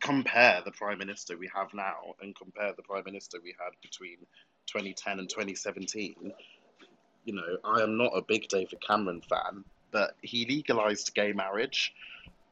[0.00, 4.18] compare the prime minister we have now and compare the prime minister we had between
[4.66, 6.32] 2010 and 2017,
[7.24, 11.94] you know, I am not a big David Cameron fan, but he legalized gay marriage,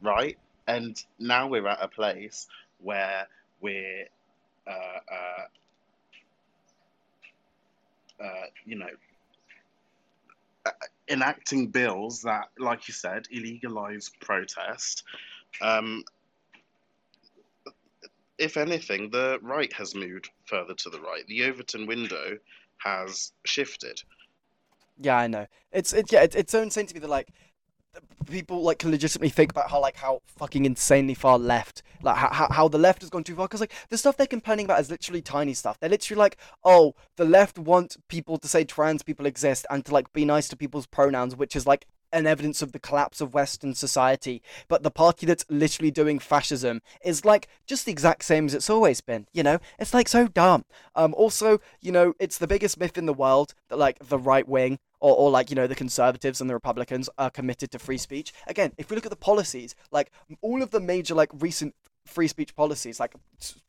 [0.00, 0.38] right?
[0.66, 2.46] And now we're at a place
[2.80, 3.26] where
[3.60, 4.06] we're,
[4.66, 5.44] uh, uh,
[8.24, 8.90] uh, you know,
[10.66, 10.70] uh,
[11.08, 15.04] enacting bills that, like you said, illegalize protest.
[15.60, 16.04] Um,
[18.38, 21.26] if anything, the right has moved further to the right.
[21.26, 22.38] The Overton window
[22.78, 24.00] has shifted.
[25.00, 25.46] Yeah, I know.
[25.72, 27.28] It's it yeah, it's, it's so insane to me that like
[28.26, 32.48] people like can legitimately think about how like how fucking insanely far left like how,
[32.50, 33.46] how the left has gone too far?
[33.46, 35.78] Because like the stuff they're complaining about is literally tiny stuff.
[35.80, 39.92] They're literally like oh the left want people to say trans people exist and to
[39.92, 43.34] like be nice to people's pronouns which is like an evidence of the collapse of
[43.34, 48.46] Western society, but the party that's literally doing fascism is like just the exact same
[48.46, 49.26] as it's always been.
[49.32, 50.64] You know, it's like so dumb.
[50.94, 54.48] Um, also, you know, it's the biggest myth in the world that like the right
[54.48, 57.98] wing or, or like you know the conservatives and the republicans are committed to free
[57.98, 61.74] speech again if we look at the policies like all of the major like recent
[62.08, 63.14] free speech policies, like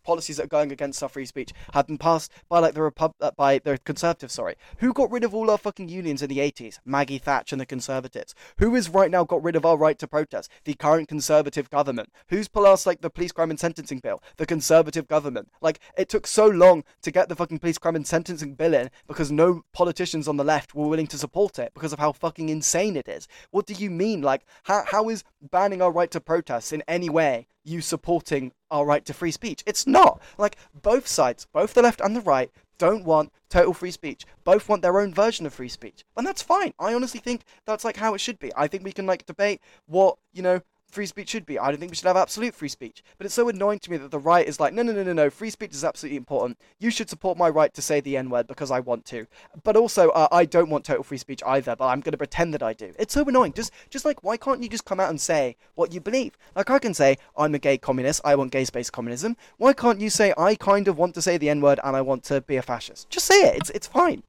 [0.04, 3.16] policies that are going against our free speech, have been passed by like the Repub-
[3.22, 4.34] uh, by the Conservatives.
[4.34, 6.80] Sorry, who got rid of all our fucking unions in the 80s?
[6.86, 8.34] Maggie Thatcher and the Conservatives.
[8.58, 10.50] Who has right now got rid of our right to protest?
[10.66, 12.12] The current Conservative government.
[12.30, 14.24] Who's passed like the police crime and sentencing bill?
[14.38, 15.50] The Conservative government.
[15.62, 18.90] Like it took so long to get the fucking police crime and sentencing bill in
[19.08, 22.50] because no politicians on the left were willing to support it because of how fucking
[22.50, 23.28] insane it is.
[23.52, 24.22] What do you mean?
[24.22, 28.86] Like how how is banning our right to protest in any way you supporting our
[28.86, 29.64] right to free speech?
[29.66, 30.22] It's not.
[30.38, 34.26] Like both sides, both the left and the right, don't want total free speech.
[34.44, 36.04] Both want their own version of free speech.
[36.18, 36.74] And that's fine.
[36.80, 38.52] I honestly think that's like how it should be.
[38.56, 41.58] I think we can like debate what, you know, free speech should be.
[41.60, 43.04] I don't think we should have absolute free speech.
[43.18, 45.14] But it's so annoying to me that the right is like, no, no, no, no,
[45.14, 45.30] no.
[45.30, 46.58] Free speech is absolutely important.
[46.80, 49.28] You should support my right to say the N word because I want to.
[49.64, 51.76] But also, uh, I don't want total free speech either.
[51.76, 52.94] But I'm going to pretend that I do.
[52.98, 53.54] It's so annoying.
[53.54, 56.38] Just, just like, why can't you just come out and say what you believe?
[56.56, 58.22] Like I can say I'm a gay communist.
[58.26, 59.38] I want gay-based communism.
[59.58, 62.02] Why can't you say I kind of want to say the N word and I
[62.02, 63.10] want to be a fascist?
[63.10, 63.58] Just say it.
[63.58, 64.24] It's, it's fine.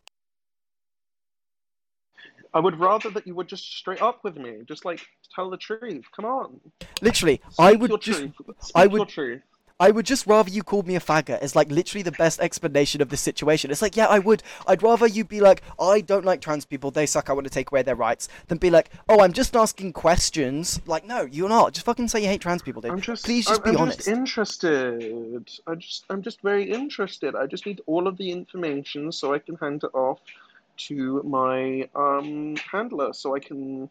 [2.53, 5.01] I would rather that you would just straight up with me, just like
[5.35, 6.05] tell the truth.
[6.15, 6.61] Come on,
[7.01, 8.25] Literally, Speak I would just.
[8.75, 9.43] I would-.
[9.81, 13.01] I would just rather you called me a faggot as like literally the best explanation
[13.01, 13.71] of the situation.
[13.71, 14.43] It's like, yeah, I would.
[14.67, 17.51] I'd rather you be like, I don't like trans people, they suck, I want to
[17.51, 20.83] take away their rights, than be like, oh, I'm just asking questions.
[20.87, 21.73] Like, no, you're not.
[21.73, 22.91] Just fucking say you hate trans people, dude.
[22.91, 23.99] I'm just, Please just I'm, be I'm honest.
[24.01, 25.51] just interested.
[25.67, 27.35] I just, I'm just very interested.
[27.35, 30.19] I just need all of the information so I can hand it off
[30.89, 33.91] to my um handler, so I can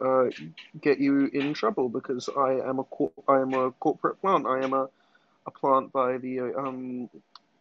[0.00, 0.26] uh
[0.80, 4.46] get you in trouble because I am a cor- I am a corporate plant.
[4.46, 4.88] I am a
[5.46, 7.10] a plant by the uh, um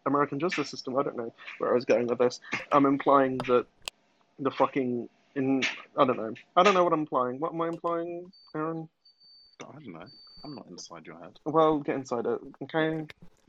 [0.05, 0.97] American justice system.
[0.97, 2.39] I don't know where I was going with this.
[2.71, 3.65] I'm implying that
[4.39, 5.63] the fucking in
[5.97, 6.33] I don't know.
[6.55, 7.39] I don't know what I'm implying.
[7.39, 8.89] What am I implying, Aaron?
[9.61, 10.05] I don't know.
[10.43, 11.39] I'm not inside your head.
[11.45, 13.05] Well, get inside it, okay?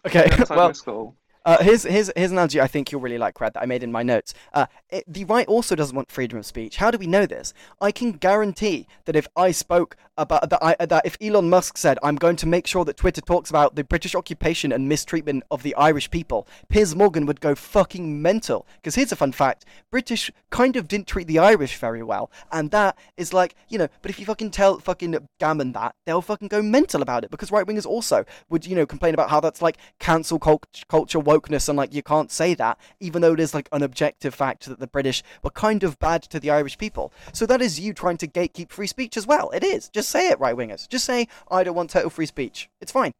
[0.07, 1.15] Okay, Get inside well, my skull.
[1.45, 3.83] Uh, here's here's here's an analogy I think you'll really like, Red, that I made
[3.83, 4.35] in my notes.
[4.53, 6.77] Uh, it, the right also doesn't want freedom of speech.
[6.77, 7.55] How do we know this?
[7.81, 11.99] I can guarantee that if I spoke about that, I, that if Elon Musk said
[12.03, 15.63] I'm going to make sure that Twitter talks about the British occupation and mistreatment of
[15.63, 18.67] the Irish people, Piers Morgan would go fucking mental.
[18.77, 22.71] Because here's a fun fact: British kind of didn't treat the Irish very well, and
[22.73, 23.89] that is like you know.
[24.03, 27.31] But if you fucking tell fucking Gammon that, they'll fucking go mental about it.
[27.31, 31.21] Because right wingers also would you know complain about how that's like cancel cult- culture
[31.29, 34.67] wokeness and like you can't say that even though it is like an objective fact
[34.67, 37.13] that the british were kind of bad to the irish people.
[37.33, 39.51] So that is you trying to gatekeep free speech as well.
[39.51, 39.89] It is.
[39.91, 42.69] Just say it right wingers just say i don't want total free speech.
[42.81, 43.13] It's fine.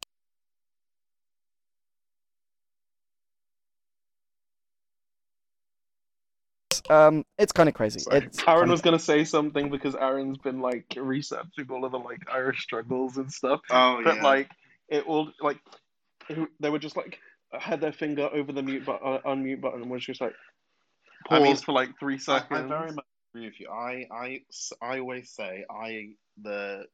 [6.91, 10.61] Um it's kind of crazy it's Aaron kinda- was gonna say something because Aaron's been
[10.61, 13.61] like researching all of the like Irish struggles and stuff.
[13.71, 14.23] Oh but yeah.
[14.23, 14.51] like
[14.89, 15.59] it all like
[16.29, 17.19] who- they were just like
[17.53, 20.35] had their finger over the mute button, uh, unmute button, and was just like
[21.29, 22.61] I pause mean, for like three seconds.
[22.61, 23.69] I very much agree with you.
[23.71, 24.41] I, I,
[24.83, 26.11] I always say I
[26.43, 26.85] the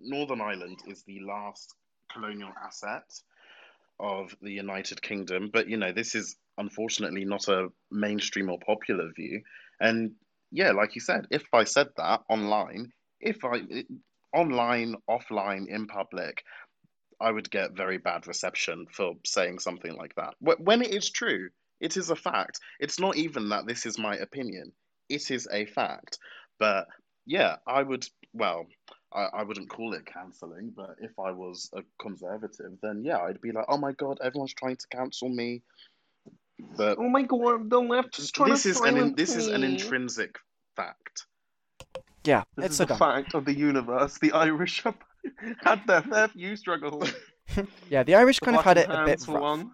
[0.00, 1.74] Northern Ireland is the last
[2.12, 3.04] colonial asset
[4.00, 9.10] of the United Kingdom, but you know this is unfortunately not a mainstream or popular
[9.14, 9.42] view.
[9.80, 10.12] And
[10.50, 13.62] yeah, like you said, if I said that online, if I
[14.32, 16.42] online, offline, in public,
[17.20, 20.34] I would get very bad reception for saying something like that.
[20.40, 21.50] When it is true,
[21.80, 22.60] it is a fact.
[22.80, 24.72] It's not even that this is my opinion.
[25.08, 26.18] It is a fact.
[26.58, 26.86] But
[27.26, 28.66] yeah, I would, well,
[29.12, 33.40] I, I wouldn't call it cancelling, but if I was a conservative, then yeah, I'd
[33.40, 35.62] be like, oh my God, everyone's trying to cancel me.
[36.76, 39.36] But oh my god, the left is trying this to is an in, silence this
[39.36, 40.36] is an intrinsic
[40.74, 41.26] fact.
[42.24, 44.18] yeah This it's is so the fact of the universe.
[44.18, 44.96] The Irish have
[45.64, 47.12] had their fair few struggles.
[47.90, 49.70] yeah the irish The kind of had it a bit for rough one.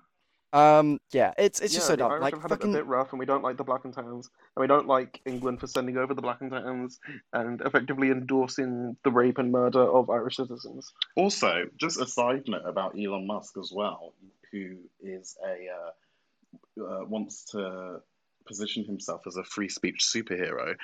[0.53, 2.87] um yeah it's it's just so dumb Irish like have had it fucking a bit
[2.87, 5.67] rough, and we don't like the Black and Tans, and we don't like England for
[5.67, 7.01] sending over the Black and Tans
[7.33, 10.93] and effectively endorsing the rape and murder of Irish citizens.
[11.17, 14.15] Also, just a side note about Elon Musk as well,
[14.53, 15.91] who is a uh,
[16.85, 18.01] uh, wants to
[18.47, 20.77] position himself as a free speech superhero.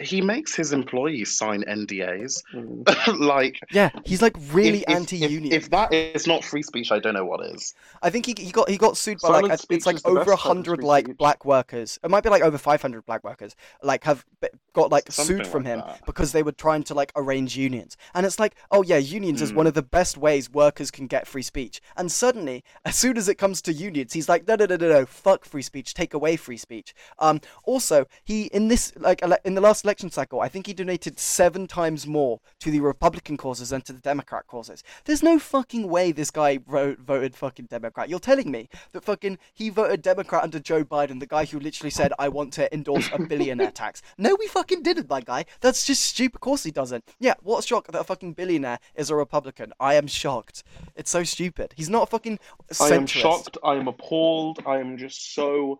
[0.00, 2.42] He makes his employees sign NDAs.
[2.54, 3.18] Mm.
[3.18, 6.92] like yeah he's like really if- if- anti-union If, if that is not free speech,
[6.92, 7.74] I don't know what is.
[8.02, 10.36] I think he, he got he got sued by Silent like it's like over a
[10.36, 11.16] hundred like speech.
[11.16, 11.98] black workers.
[12.04, 14.24] It might be like over five hundred black workers like have
[14.72, 16.06] got like Something sued from like him that.
[16.06, 17.96] because they were trying to like arrange unions.
[18.14, 19.56] And it's like, oh yeah, unions is Mm.
[19.56, 21.80] one of the best ways workers can get free speech.
[21.96, 24.88] And suddenly, as soon as it comes to unions, he's like, no, no, no, no,
[24.88, 26.94] no, fuck free speech, take away free speech.
[27.18, 30.74] Um, also, he in this like ele- in the last election cycle, I think he
[30.74, 34.84] donated seven times more to the Republican causes than to the Democrat causes.
[35.06, 38.10] There's no fucking way this guy wrote, voted fucking Democrat.
[38.10, 41.88] You're telling me that fucking he voted Democrat under Joe Biden, the guy who literally
[41.90, 44.02] said, I want to endorse a billionaire tax.
[44.20, 45.44] No, we fucking didn't, my guy.
[45.60, 46.36] That's just stupid.
[46.36, 47.04] Of course he doesn't.
[47.20, 49.72] Yeah, what a shock that a fucking billionaire is a Republican.
[49.78, 50.64] I am shocked.
[50.96, 51.72] It's so stupid.
[51.76, 52.40] He's not a fucking
[52.80, 53.56] I am shocked.
[53.62, 54.60] I am appalled.
[54.66, 55.78] I am just so.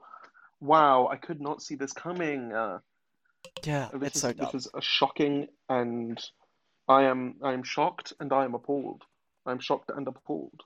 [0.60, 2.52] Wow, I could not see this coming.
[2.52, 2.78] Uh,
[3.64, 6.18] Yeah, this it's is so this is a shocking, and
[6.88, 9.02] I am I am shocked and I am appalled.
[9.46, 10.62] I'm shocked and appalled.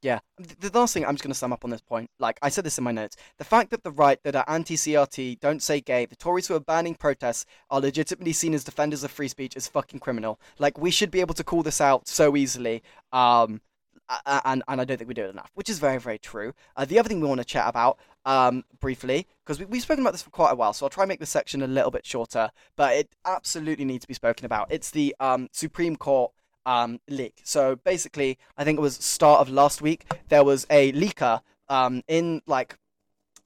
[0.00, 0.20] Yeah.
[0.38, 2.48] The, the last thing I'm just going to sum up on this point, like I
[2.50, 5.80] said this in my notes, the fact that the right that are anti-CRT, don't say
[5.80, 9.56] gay, the Tories who are banning protests are legitimately seen as defenders of free speech
[9.56, 10.38] is fucking criminal.
[10.58, 12.82] Like we should be able to call this out so easily.
[13.12, 13.60] Um,
[14.24, 16.54] and and I don't think we do it enough, which is very very true.
[16.76, 20.04] Uh, the other thing we want to chat about, um, briefly, because we, we've spoken
[20.04, 21.90] about this for quite a while, so I'll try and make this section a little
[21.90, 24.68] bit shorter, but it absolutely needs to be spoken about.
[24.70, 26.30] It's the um Supreme Court
[26.66, 27.40] um, leak.
[27.44, 30.04] So basically, I think it was start of last week.
[30.28, 32.76] There was a leaker um, in like,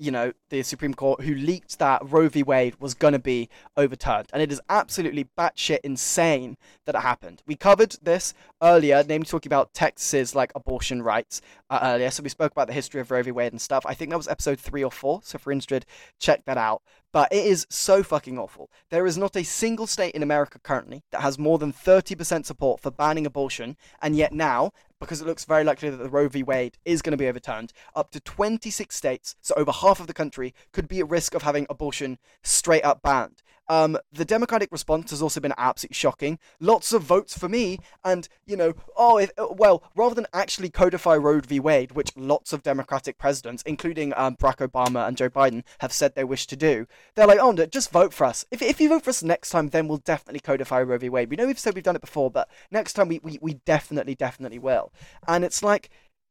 [0.03, 2.43] you know, the Supreme Court who leaked that Roe v.
[2.43, 7.43] Wade was gonna be overturned, and it is absolutely batshit insane that it happened.
[7.47, 11.41] We covered this earlier, namely talking about Texas's like abortion rights
[11.71, 12.11] uh, earlier.
[12.11, 13.31] So we spoke about the history of Roe v.
[13.31, 13.85] Wade and stuff.
[13.87, 15.21] I think that was episode three or four.
[15.23, 15.87] So for interested,
[16.19, 16.83] check that out.
[17.13, 18.71] But it is so fucking awful.
[18.91, 22.81] There is not a single state in America currently that has more than 30% support
[22.81, 24.73] for banning abortion, and yet now,
[25.03, 26.45] because it looks very likely that the Roe v.
[26.45, 30.15] Wade is going to be overturned, up to 26 states, so over half of the
[30.15, 33.43] country, could be at risk of having abortion straight up banned.
[33.73, 36.39] Um, the Democratic response has also been absolutely shocking.
[36.61, 40.68] Lots of votes for me, and you know, oh, if, uh, well, rather than actually
[40.68, 41.59] codify Roe v.
[41.59, 46.14] Wade, which lots of Democratic presidents, including um, Barack Obama and Joe Biden, have said
[46.14, 48.45] they wish to do, they're like, oh, no, just vote for us.
[48.51, 51.09] If, if you vote for us next time, then we'll definitely codify Roe v.
[51.09, 51.31] Wade.
[51.31, 54.14] We know we've said we've done it before, but next time we, we, we definitely,
[54.14, 54.93] definitely will.
[55.27, 55.89] And it's like,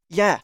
[0.08, 0.42] yeah,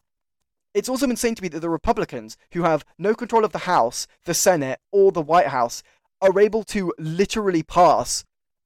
[0.75, 4.07] it's also insane to me that the Republicans, who have no control of the House,
[4.25, 5.83] the Senate, or the White House,
[6.21, 8.25] are able to literally pass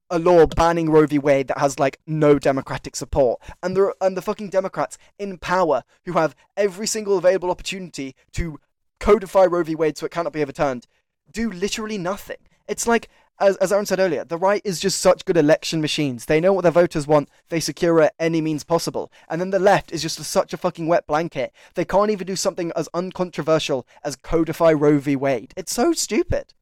[0.09, 1.17] a law banning Roe v.
[1.17, 5.83] Wade that has like no democratic support, and the and the fucking Democrats in power
[6.05, 8.59] who have every single available opportunity to
[8.99, 9.75] codify Roe v.
[9.75, 10.87] Wade so it cannot be overturned,
[11.31, 12.37] do literally nothing.
[12.67, 16.25] It's like as, as Aaron said earlier, the right is just such good election machines.
[16.25, 17.29] They know what their voters want.
[17.49, 19.11] They secure it any means possible.
[19.29, 21.51] And then the left is just such a fucking wet blanket.
[21.73, 25.15] They can't even do something as uncontroversial as codify Roe v.
[25.15, 25.53] Wade.
[25.57, 26.53] It's so stupid.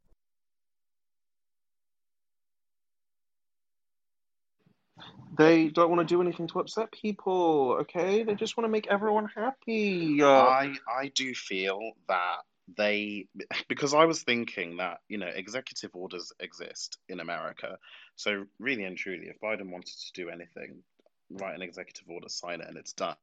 [5.38, 7.78] They don't want to do anything to upset people.
[7.82, 10.22] Okay, they just want to make everyone happy.
[10.22, 12.38] I I do feel that
[12.78, 13.28] they
[13.68, 17.78] because I was thinking that you know executive orders exist in America.
[18.16, 20.84] So really and truly, if Biden wanted to do anything,
[21.30, 23.16] write an executive order, sign it, and it's done.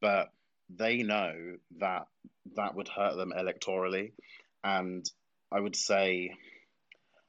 [0.00, 0.30] But
[0.74, 2.06] they know that
[2.56, 4.12] that would hurt them electorally,
[4.64, 5.08] and
[5.52, 6.34] I would say.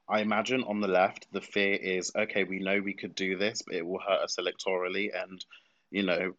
[0.09, 3.61] I imagine on the left, the fear is okay, we know we could do this,
[3.61, 5.09] but it will hurt us electorally.
[5.13, 5.43] And,
[5.89, 6.33] you know,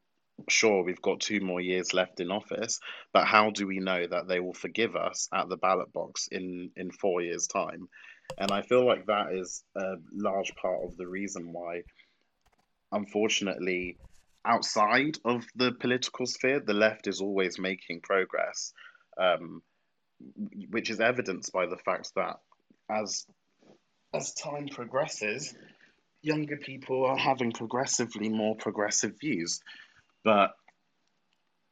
[0.48, 2.80] sure, we've got two more years left in office,
[3.12, 6.70] but how do we know that they will forgive us at the ballot box in,
[6.76, 7.88] in four years' time?
[8.38, 11.82] And I feel like that is a large part of the reason why,
[12.90, 13.96] unfortunately,
[14.44, 18.72] outside of the political sphere, the left is always making progress,
[19.18, 19.62] um,
[20.70, 22.36] which is evidenced by the fact that
[22.90, 23.26] as
[24.14, 25.54] as time progresses,
[26.22, 29.60] younger people are having progressively more progressive views.
[30.24, 30.54] But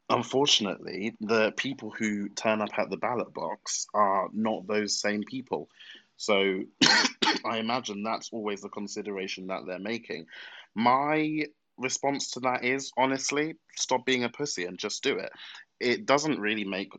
[0.08, 5.68] unfortunately, the people who turn up at the ballot box are not those same people.
[6.16, 6.64] So
[7.44, 10.26] I imagine that's always the consideration that they're making.
[10.74, 11.46] My
[11.78, 15.30] response to that is honestly, stop being a pussy and just do it.
[15.78, 16.92] It doesn't really make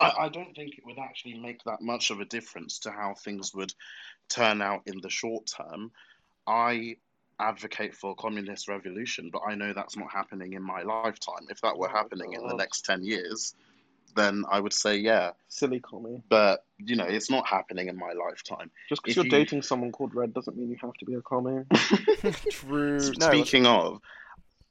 [0.00, 3.52] I, don't think it would actually make that much of a difference to how things
[3.52, 3.72] would
[4.28, 5.90] turn out in the short term.
[6.46, 6.96] I
[7.40, 11.46] advocate for communist revolution, but I know that's not happening in my lifetime.
[11.50, 13.54] If that were Oh, happening in the next 10 years,
[14.16, 15.32] then I would say yeah.
[15.48, 16.22] silly commie.
[16.28, 18.70] But, you know, it's not happening in my lifetime.
[18.88, 21.22] Just because you're you- dating someone called Red doesn't mean you have to be a
[21.22, 21.64] commie.
[22.50, 22.98] True.
[23.18, 24.00] No, Speaking of,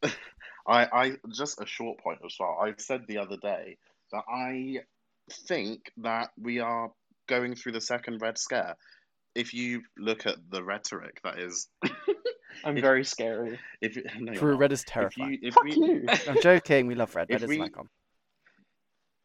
[0.03, 0.11] I,
[0.67, 2.57] I just a short point as well.
[2.61, 3.77] I said the other day
[4.11, 4.79] that I
[5.31, 6.91] think that we are
[7.27, 8.75] going through the second Red Scare.
[9.37, 11.67] If you look at the rhetoric that is,
[12.65, 13.59] I'm If- very scary.
[13.81, 15.33] if you, no, you're True, red is if terrifying.
[15.33, 16.05] you if Fuck we you.
[16.27, 16.87] I'm joking.
[16.87, 17.27] We love red.
[17.29, 17.89] If Red is we- an icon.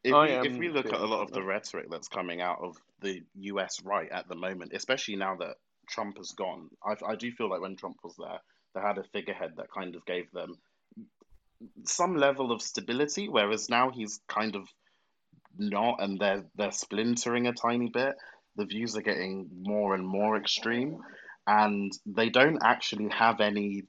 [0.03, 2.59] if I we, if we look at a lot of the rhetoric that's coming out
[2.61, 5.55] of the US right at the moment, especially now that
[5.89, 8.39] Trump has gone, I, I do feel like when Trump was there,
[8.75, 10.55] they had a figurehead that kind of gave them
[11.85, 14.67] some level of stability, whereas now he's kind of
[15.57, 18.15] not, and they're they're splintering a tiny bit.
[18.55, 21.01] The views are getting more and more extreme,
[21.47, 23.83] and they don't actually have any.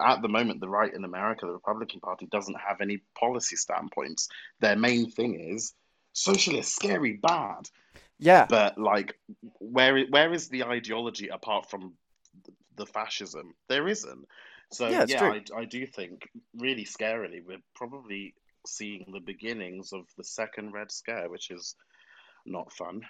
[0.00, 4.28] At the moment, the right in America, the Republican Party, doesn't have any policy standpoints.
[4.60, 5.74] Their main thing is
[6.12, 7.68] socialist, scary, bad.
[8.18, 8.46] Yeah.
[8.48, 9.18] But like,
[9.58, 11.94] where where is the ideology apart from
[12.76, 13.54] the fascism?
[13.68, 14.26] There isn't.
[14.72, 15.24] So Yeah, yeah.
[15.54, 18.34] I, I do think really scarily we're probably
[18.66, 21.76] seeing the beginnings of the second Red Scare, which is
[22.44, 23.02] not fun.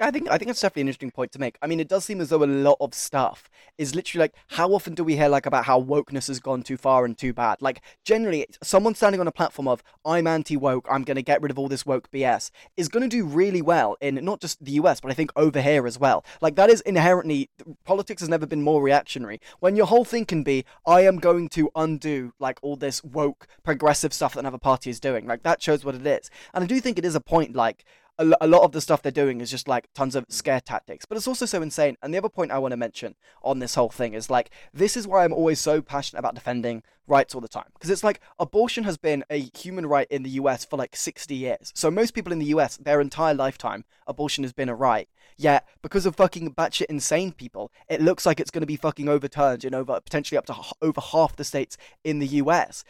[0.00, 1.56] I think I think that's definitely an interesting point to make.
[1.62, 4.72] I mean, it does seem as though a lot of stuff is literally like, how
[4.74, 7.62] often do we hear like about how wokeness has gone too far and too bad?
[7.62, 11.52] Like, generally, someone standing on a platform of "I'm anti-woke, I'm going to get rid
[11.52, 14.72] of all this woke BS" is going to do really well in not just the
[14.72, 16.24] US, but I think over here as well.
[16.40, 17.48] Like, that is inherently
[17.84, 19.40] politics has never been more reactionary.
[19.60, 23.46] When your whole thing can be, "I am going to undo like all this woke
[23.62, 26.30] progressive stuff that another party is doing," like that shows what it is.
[26.52, 27.84] And I do think it is a point like
[28.18, 31.16] a, lot of the stuff they're doing is just like tons of scare tactics but
[31.16, 31.96] it's also so insane.
[32.02, 34.96] And the other point i want to mention on this whole thing is like this
[34.96, 38.20] is why i'm always so passionate about defending rights all the time because it's like
[38.38, 41.72] abortion has been a human right in the us for like 60 years.
[41.74, 45.08] So most people in the us their entire lifetime abortion has been a right.
[45.36, 49.08] Yet because of fucking batshit insane people it looks like it's going to be fucking
[49.08, 52.84] overturned in over potentially up to h- over half the states in the us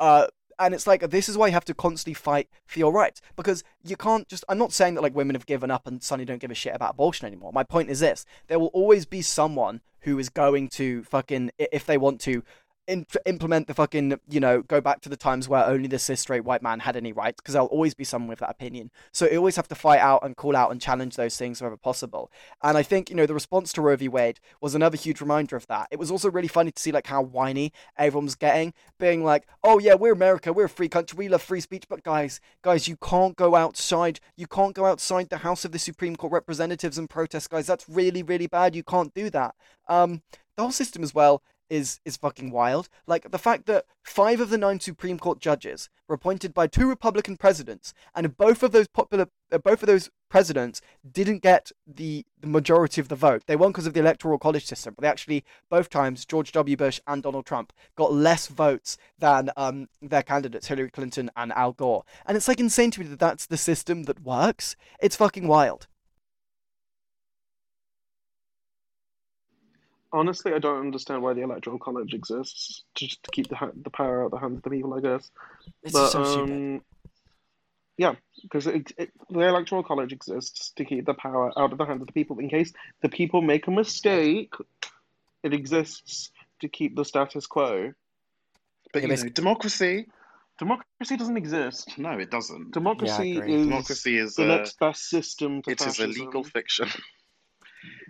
[0.00, 0.26] uh,
[0.58, 3.62] and it's like this is why you have to constantly fight for your rights because
[3.84, 6.40] you can't just i'm not saying that like women have given up and suddenly don't
[6.40, 7.52] give a shit about abortion anymore.
[7.52, 11.86] My point is this there will always be someone who is going to fucking if
[11.86, 12.42] they want to
[12.88, 16.44] implement the fucking you know go back to the times where only the cis straight
[16.44, 19.36] white man had any rights because there'll always be someone with that opinion so you
[19.36, 22.30] always have to fight out and call out and challenge those things wherever possible
[22.62, 25.56] and i think you know the response to roe v wade was another huge reminder
[25.56, 28.72] of that it was also really funny to see like how whiny everyone was getting
[28.98, 32.02] being like, "Oh yeah, we're America, we're a free country, we love free speech." But
[32.02, 34.20] guys, guys, you can't go outside.
[34.36, 37.66] You can't go outside the House of the Supreme Court representatives and protest, guys.
[37.66, 38.74] That's really, really bad.
[38.74, 39.54] You can't do that.
[39.88, 40.22] Um,
[40.56, 42.88] the whole system as well is is fucking wild.
[43.06, 46.88] Like the fact that five of the nine Supreme Court judges were appointed by two
[46.88, 52.24] Republican presidents, and both of those popular, uh, both of those presidents didn't get the,
[52.40, 53.42] the majority of the vote.
[53.46, 56.76] They won because of the electoral college system, but they actually both times George W.
[56.76, 61.72] Bush and Donald Trump got less votes than um their candidates Hillary Clinton and Al
[61.72, 62.04] Gore.
[62.26, 64.76] And it's like insane to me that that's the system that works.
[65.00, 65.86] It's fucking wild.
[70.12, 72.84] Honestly, I don't understand why the electoral college exists.
[72.94, 75.00] Just to keep the ha- the power out of the hands of the people, I
[75.00, 75.30] guess.
[75.82, 76.52] It's but just so stupid.
[76.52, 76.82] um,
[77.98, 81.84] yeah, because it, it, the electoral college exists to keep the power out of the
[81.84, 82.38] hands of the people.
[82.38, 84.54] In case the people make a mistake,
[85.42, 86.30] it exists
[86.60, 87.92] to keep the status quo.
[88.92, 90.06] But Yeah, you know, democracy?
[90.58, 91.98] Democracy doesn't exist.
[91.98, 92.72] No, it doesn't.
[92.72, 93.54] Democracy agree.
[93.54, 96.88] is Democracy is the a, next best system to it is a legal fiction.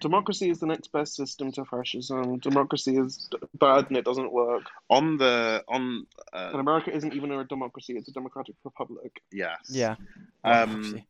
[0.01, 2.39] Democracy is the next best system to fascism.
[2.39, 4.63] Democracy is bad and it doesn't work.
[4.91, 9.21] On the on, And uh, America isn't even a democracy; it's a democratic republic.
[9.33, 9.59] yes.
[9.71, 9.97] Yeah.
[10.45, 11.03] Um,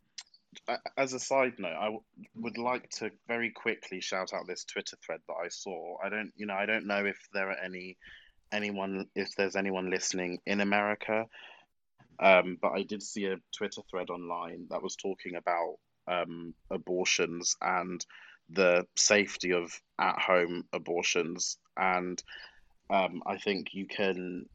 [0.97, 2.01] as a side note, I w-
[2.35, 5.97] would like to very quickly shout out this Twitter thread that I saw.
[6.03, 7.97] I don't, you know, I don't know if there are any
[8.51, 11.25] anyone, if there's anyone listening in America,
[12.19, 15.75] um, but I did see a Twitter thread online that was talking about
[16.07, 18.03] um, abortions and
[18.49, 22.21] the safety of at-home abortions, and
[22.89, 24.45] um, I think you can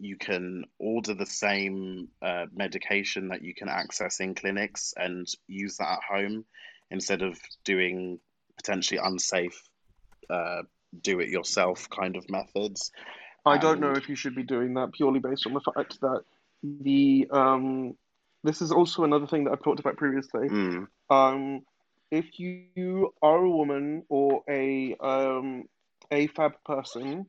[0.00, 5.76] you can order the same uh, medication that you can access in clinics and use
[5.76, 6.44] that at home
[6.90, 8.18] instead of doing
[8.56, 9.68] potentially unsafe
[10.30, 10.62] uh,
[11.02, 12.92] do it yourself kind of methods.
[13.46, 16.22] I don't know if you should be doing that purely based on the fact that
[16.62, 17.94] the um,
[18.42, 20.48] this is also another thing that I've talked about previously.
[20.48, 21.62] Mm, Um,
[22.14, 25.64] if you are a woman or a um,
[26.10, 27.26] a fab person,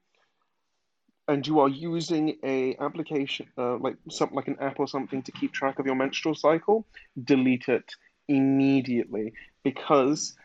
[1.27, 5.31] and you are using a application uh, like some like an app or something to
[5.31, 6.85] keep track of your menstrual cycle,
[7.23, 7.91] delete it
[8.27, 9.33] immediately
[9.63, 10.35] because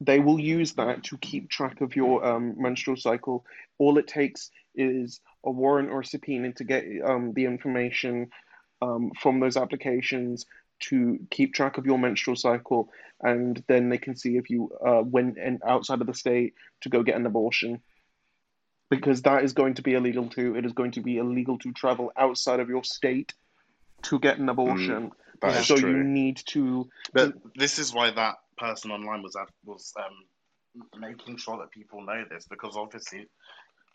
[0.00, 3.44] they will use that to keep track of your um, menstrual cycle.
[3.78, 8.30] All it takes is a warrant or a subpoena to get um, the information
[8.82, 10.46] um, from those applications
[10.80, 15.02] to keep track of your menstrual cycle, and then they can see if you uh,
[15.04, 17.80] went in outside of the state to go get an abortion.
[18.90, 20.56] Because that is going to be illegal too.
[20.56, 23.32] It is going to be illegal to travel outside of your state
[24.02, 25.10] to get an abortion.
[25.42, 25.90] Is so true.
[25.90, 26.88] you need to.
[27.12, 30.24] But this is why that person online was ad- was um,
[30.98, 33.26] making sure that people know this because obviously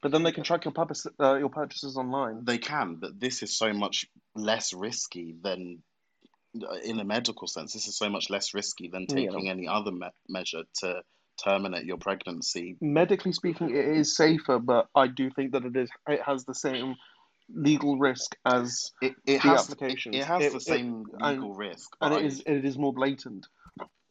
[0.02, 2.46] But then they can track your purpose, uh, your purchases online.
[2.46, 4.06] they can, but this is so much
[4.36, 5.82] less risky than,
[6.84, 9.16] in a medical sense, this is so much less risky than Yeah.
[9.16, 11.02] taking any other me- measure to
[11.44, 12.78] terminate your pregnancy.
[12.82, 15.90] Medically speaking, it is safer, but I do think that it is.
[16.08, 16.96] It has the same
[17.50, 20.16] legal risk as, It, it The has applications.
[20.16, 22.40] It, has It- the it- same and- legal risk, and it I- is.
[22.46, 23.48] It is more blatant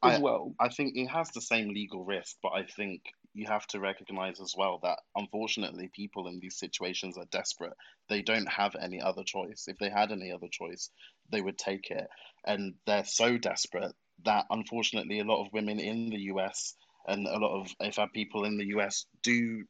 [0.02, 0.54] as well.
[0.60, 3.02] I think it has the same legal risk, but I think
[3.34, 7.74] you have to recognize as well that unfortunately people in these situations are desperate.
[8.08, 9.64] They don't have any other choice.
[9.68, 10.90] If they had any other choice,
[11.30, 12.08] they would take it.
[12.46, 16.74] And they're so desperate that unfortunately a lot of women in the US
[17.06, 19.64] and a lot of AFAB people in the US do,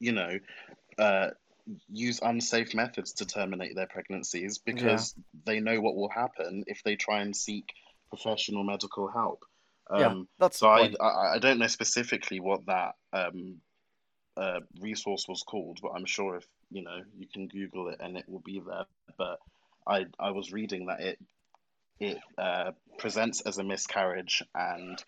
[0.00, 0.38] you know,
[0.98, 1.30] uh,
[1.88, 5.14] use unsafe methods to terminate their pregnancies because
[5.46, 7.72] they know what will happen if they try and seek
[8.08, 9.44] professional medical help.
[9.94, 10.92] Yeah, Um, That's so I.
[11.00, 13.60] I I don't know specifically what that um,
[14.36, 18.16] uh, resource was called, but I'm sure if you know you can Google it and
[18.16, 18.84] it will be there.
[19.18, 19.38] But
[19.86, 21.18] I I was reading that it
[22.00, 25.02] it uh, presents as a miscarriage and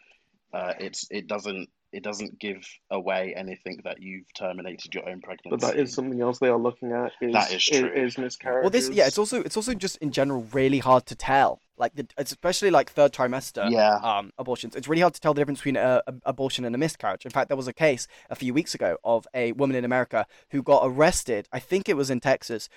[0.53, 5.51] uh, it's it doesn't it doesn't give away anything that you've terminated your own pregnancy.
[5.51, 7.13] But that is something else they are looking at.
[7.21, 7.89] Is, That is true.
[7.89, 8.63] Is, miscarriages.
[8.63, 11.61] Well, this yeah, it's also it's also just in general really hard to tell.
[11.77, 13.97] Like the, especially like third trimester yeah.
[13.97, 14.77] um, abortions.
[14.77, 17.25] It's really hard to tell the difference between a, a abortion and a miscarriage.
[17.25, 20.27] In fact, there was a case a few weeks ago of a woman in America
[20.51, 21.49] who got arrested.
[21.53, 22.69] I think it was in Texas.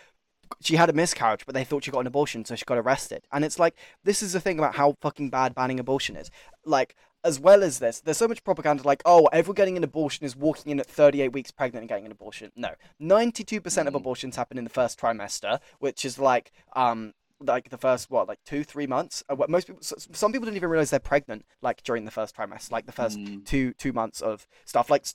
[0.61, 3.25] She had a miscarriage, but they thought she got an abortion, so she got arrested.
[3.31, 6.31] And it's like this is the thing about how fucking bad banning abortion is.
[6.65, 10.25] Like as well as this, there's so much propaganda like, oh, everyone getting an abortion
[10.25, 12.51] is walking in at 38 weeks pregnant and getting an abortion.
[12.55, 12.69] No,
[13.01, 13.97] 92% of Mm.
[13.97, 18.39] abortions happen in the first trimester, which is like um like the first what like
[18.45, 19.23] two three months.
[19.29, 22.35] Uh, what most people, some people don't even realize they're pregnant like during the first
[22.35, 23.45] trimester, like the first Mm.
[23.45, 24.89] two two months of stuff.
[24.89, 25.05] Like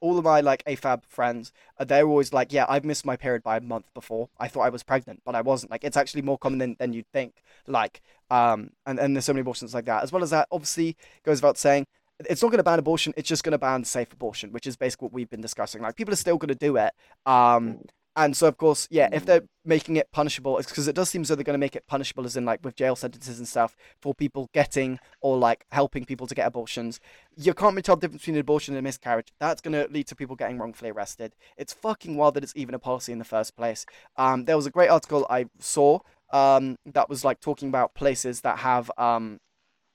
[0.00, 3.42] all of my like AFAB friends, uh, they're always like, yeah, I've missed my period
[3.42, 4.28] by a month before.
[4.38, 5.70] I thought I was pregnant, but I wasn't.
[5.72, 7.42] Like it's actually more common than, than you'd think.
[7.66, 10.02] Like um and and there's so many abortions like that.
[10.02, 11.86] As well as that, obviously goes without saying.
[12.30, 13.12] It's not going to ban abortion.
[13.16, 15.82] It's just going to ban safe abortion, which is basically what we've been discussing.
[15.82, 16.92] Like people are still going to do it.
[17.26, 17.80] Um,
[18.14, 21.22] and so, of course, yeah, if they're making it punishable, it's because it does seem
[21.22, 23.48] as though they're going to make it punishable, as in like with jail sentences and
[23.48, 27.00] stuff for people getting or like helping people to get abortions.
[27.36, 29.28] You can't really tell the difference between an abortion and a miscarriage.
[29.40, 31.34] That's going to lead to people getting wrongfully arrested.
[31.56, 33.86] It's fucking wild that it's even a policy in the first place.
[34.16, 36.00] Um, there was a great article I saw
[36.32, 39.40] um, that was like talking about places that have um,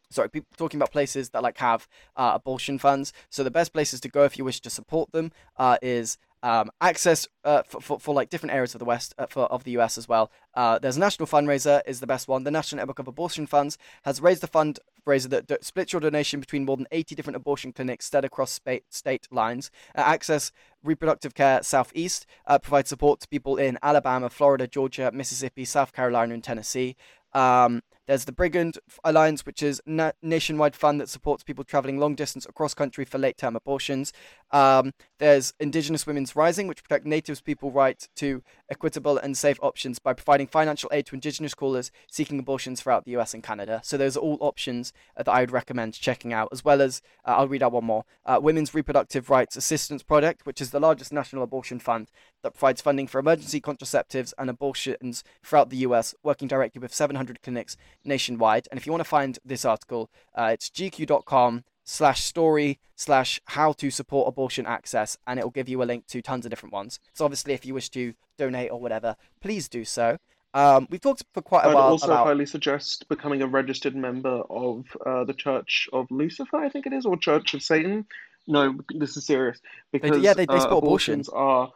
[0.09, 3.13] sorry, people talking about places that like have uh, abortion funds.
[3.30, 6.69] So the best places to go if you wish to support them uh, is um,
[6.81, 9.71] access uh, for, for, for like different areas of the West uh, for, of the
[9.71, 10.31] US as well.
[10.53, 12.43] Uh, there's a national fundraiser is the best one.
[12.43, 16.65] The National Network of Abortion Funds has raised a fundraiser that splits your donation between
[16.65, 19.71] more than 80 different abortion clinics spread across spa- state lines.
[19.95, 20.51] Uh, access
[20.83, 26.33] Reproductive Care Southeast uh, provides support to people in Alabama, Florida, Georgia, Mississippi, South Carolina,
[26.33, 26.95] and Tennessee.
[27.33, 31.99] Um, there's the Brigid Alliance, which is a na- nationwide fund that supports people traveling
[31.99, 34.13] long distance across country for late term abortions.
[34.51, 39.99] Um, there's Indigenous Women's Rising, which protect Native people' right to equitable and safe options
[39.99, 43.81] by providing financial aid to Indigenous callers seeking abortions throughout the US and Canada.
[43.83, 47.01] So those are all options uh, that I would recommend checking out, as well as
[47.25, 50.79] uh, I'll read out one more uh, Women's Reproductive Rights Assistance Project, which is the
[50.79, 52.09] largest national abortion fund
[52.43, 57.41] that provides funding for emergency contraceptives and abortions throughout the US, working directly with 700
[57.41, 57.75] clinics
[58.05, 58.67] nationwide.
[58.71, 63.71] And if you want to find this article, uh, it's gq.com slash story slash how
[63.71, 66.73] to support abortion access and it will give you a link to tons of different
[66.73, 70.17] ones so obviously if you wish to donate or whatever please do so
[70.53, 73.47] um, we've talked for quite a I'd while I'd also about highly suggest becoming a
[73.47, 77.61] registered member of uh, the Church of Lucifer, I think it is, or Church of
[77.61, 78.05] Satan.
[78.47, 79.59] No, this is serious
[79.91, 81.13] because yeah, they- they uh, support abortion.
[81.15, 81.71] abortions are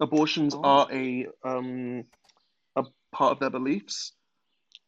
[0.00, 0.62] abortions Oh.
[0.64, 2.04] are a um
[2.76, 4.12] a part of their beliefs.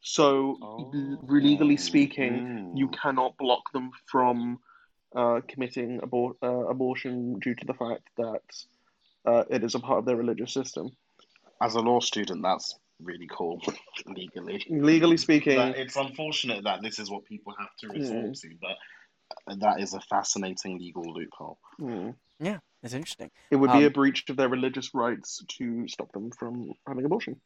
[0.04, 0.90] So Oh.
[1.22, 2.92] legally speaking, you Mm.
[3.02, 4.60] cannot block them from
[5.16, 8.42] uh, committing abor- uh, abortion due to the fact that
[9.24, 10.90] uh, it is a part of their religious system.
[11.60, 13.62] As a law student, that's really cool
[14.06, 14.62] legally.
[14.68, 19.58] Legally speaking, But it's unfortunate that this is what people have to resort to, but
[19.60, 21.58] that is a fascinating legal loophole.
[21.78, 22.10] hmm,
[22.40, 26.12] yeah it's interesting it would be Um, a breach of their religious rights to stop
[26.12, 27.40] them from having abortion.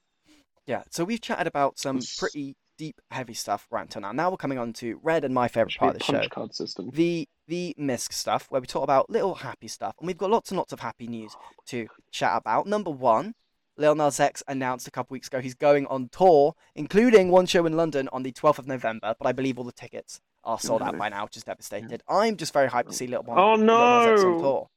[0.69, 4.13] Yeah so we've chatted about some pretty deep, heavy stuff right until now.
[4.13, 6.91] Now we're coming on to Red and my favorite part of the show, card system.
[6.95, 10.53] the the misc stuff where we talk about little happy stuff and we've got lots
[10.53, 11.35] and lots of happy news
[11.67, 13.35] to chat about number one
[13.77, 17.65] Lil Nas X announced a couple weeks ago he's going on tour, including one show
[17.67, 19.15] in London on the 12th of November.
[19.19, 22.03] But I believe all the tickets are sold out by now, which is devastated.
[22.09, 24.41] I'm just very hyped to see Lil, Mon- Oh, Lil Nas X on no!
[24.41, 24.69] tour.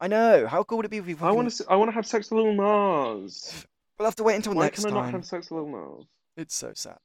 [0.00, 0.46] I know.
[0.46, 1.14] How cool would it be if we?
[1.14, 1.64] I fucking- want to.
[1.70, 3.66] I want to have sex with Lil Nas.
[3.98, 5.12] We'll have to wait until Why next can I not time.
[5.12, 6.06] have sex with Lil Nas?
[6.36, 6.98] It's so sad.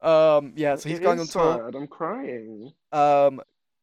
[0.00, 0.54] Um.
[0.56, 0.76] Yeah.
[0.76, 1.62] So he's It going on is tour.
[1.64, 2.72] sad, I'm crying.
[2.92, 3.40] Um,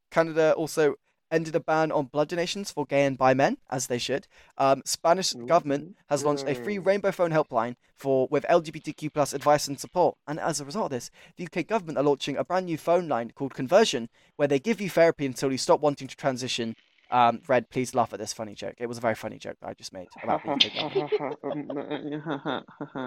[0.09, 0.95] Canada also
[1.29, 4.25] ended a ban on blood donations for gay and bi men, as they should.
[4.57, 9.67] Um, Spanish government has launched a free rainbow phone helpline for with LGBTQ plus advice
[9.67, 10.15] and support.
[10.25, 13.09] And as a result of this, the UK government are launching a brand new phone
[13.09, 14.07] line called Conversion,
[14.37, 16.75] where they give you therapy until you stop wanting to transition.
[17.09, 18.75] Um, Red, please laugh at this funny joke.
[18.79, 20.71] It was a very funny joke that I just made about UK.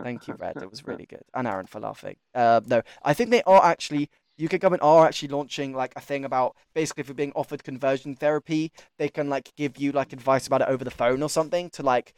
[0.02, 0.56] Thank you, Red.
[0.62, 1.22] It was really good.
[1.34, 2.16] And Aaron for laughing.
[2.34, 4.08] Uh, no, I think they are actually
[4.40, 8.14] UK government are actually launching like a thing about basically if you're being offered conversion
[8.14, 11.68] therapy, they can like give you like advice about it over the phone or something
[11.70, 12.14] to like,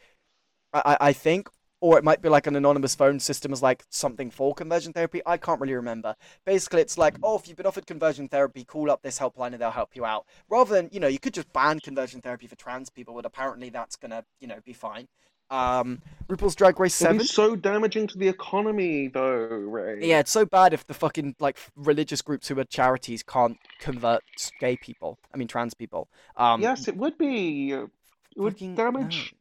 [0.73, 1.49] I I think.
[1.83, 5.21] Or it might be like an anonymous phone system as like something for conversion therapy.
[5.25, 6.15] I can't really remember.
[6.45, 9.55] Basically, it's like, oh, if you've been offered conversion therapy, call up this helpline and
[9.59, 10.25] they'll help you out.
[10.47, 13.69] Rather than, you know, you could just ban conversion therapy for trans people, but apparently
[13.69, 15.09] that's gonna, you know, be fine.
[15.49, 17.17] Um, RuPaul's Drag Race Seven.
[17.17, 20.07] be so damaging to the economy, though, Rae.
[20.07, 24.23] Yeah, it's so bad if the fucking like religious groups who are charities can't convert
[24.61, 25.19] gay people.
[25.33, 26.07] I mean, trans people.
[26.37, 27.73] Um, Yes, it would be.
[27.73, 27.89] It
[28.37, 29.35] would damage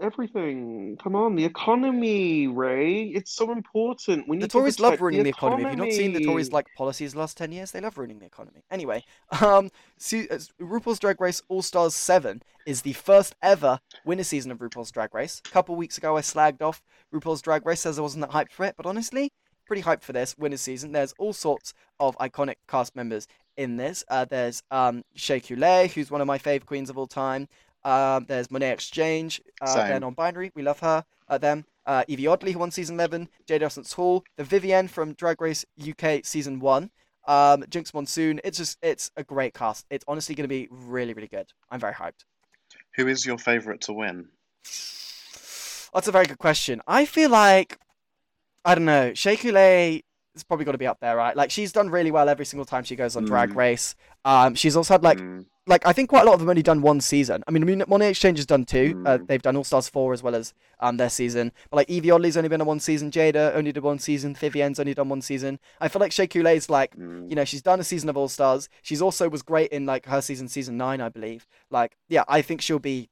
[0.00, 0.96] everything.
[1.02, 3.04] Come on, the economy, Rae.
[3.04, 4.28] It's so important.
[4.28, 5.64] We need the to Tories love ruining the economy.
[5.64, 7.70] Have you not seen the Tories like policies the last ten years?
[7.70, 8.62] They love ruining the economy.
[8.70, 9.04] Anyway,
[9.40, 14.50] um, see, uh, RuPaul's Drag Race All Stars Seven is the first ever winter season
[14.50, 15.40] of RuPaul's Drag Race.
[15.46, 16.82] A couple weeks ago, I slagged off
[17.12, 19.32] RuPaul's Drag Race says I wasn't that hyped for it, but honestly,
[19.66, 20.92] pretty hyped for this winter season.
[20.92, 23.26] There's all sorts of iconic cast members
[23.56, 24.04] in this.
[24.08, 27.48] Uh, there's um, Shea Coulee, who's one of my fave queens of all time.
[27.88, 29.40] Um, there's Monét X Change.
[29.62, 30.52] Uh, they're non-binary.
[30.54, 31.02] We love her.
[31.26, 31.64] Uh, them.
[31.86, 33.30] Uh, Yvie Oddly, who won season 11.
[33.46, 34.22] Jaida Essence Hall.
[34.36, 36.90] The Vivienne from Drag Race UK season 1.
[37.26, 38.42] Um, Jinkx Monsoon.
[38.44, 39.86] It's just, it's a great cast.
[39.88, 41.46] It's honestly going to be really, really good.
[41.70, 42.24] I'm very hyped.
[42.96, 44.28] Who is your favourite to win?
[45.94, 46.82] That's a very good question.
[46.86, 47.78] I feel like,
[48.66, 50.04] I don't know, Shea Coulee
[50.40, 51.36] is probably got to be up there, right?
[51.36, 53.56] Like, she's done really well every single time she goes on Drag Mm.
[53.56, 53.94] Race.
[54.24, 56.62] Um, she's also had, like, Mm, like I think quite a lot of them only
[56.62, 57.44] done one season.
[57.46, 59.02] I mean, I mean Monét X Change has done two.
[59.04, 59.26] Uh, Mm.
[59.26, 61.52] they've done All Stars four as well as um their season.
[61.70, 63.10] But like Yvie Oddly's only been on one season.
[63.10, 64.34] Jada only did one season.
[64.34, 65.58] Vivienne's only done one season.
[65.78, 67.28] I feel like Shea Coulee's like mm.
[67.28, 68.70] you know she's done a season of All Stars.
[68.80, 71.46] She's also was great in like her season, season nine, I believe.
[71.70, 73.10] Like yeah, I think she'll be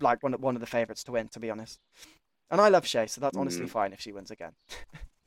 [0.00, 1.80] like one of, one of the favorites to win, to be honest.
[2.52, 3.70] And I love Shea, so that's honestly Mm.
[3.70, 4.52] fine if she wins again.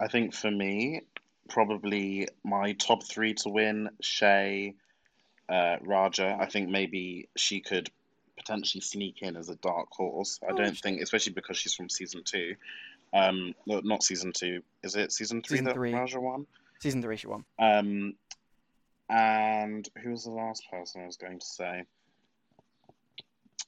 [0.00, 1.02] I think for me,
[1.48, 4.74] probably my top three to win: Shea,
[5.48, 6.36] uh, Raja.
[6.40, 7.90] I think maybe she could
[8.36, 10.40] potentially sneak in as a dark horse.
[10.48, 12.54] I don't think, especially because she's from season two.
[13.12, 14.62] Um, no, not season two.
[14.82, 15.92] Is it season three Season that three.
[15.92, 16.46] Raja won?
[16.80, 17.44] Season three, she won.
[17.58, 18.14] Um,
[19.10, 21.82] and who was the last person I was going to say?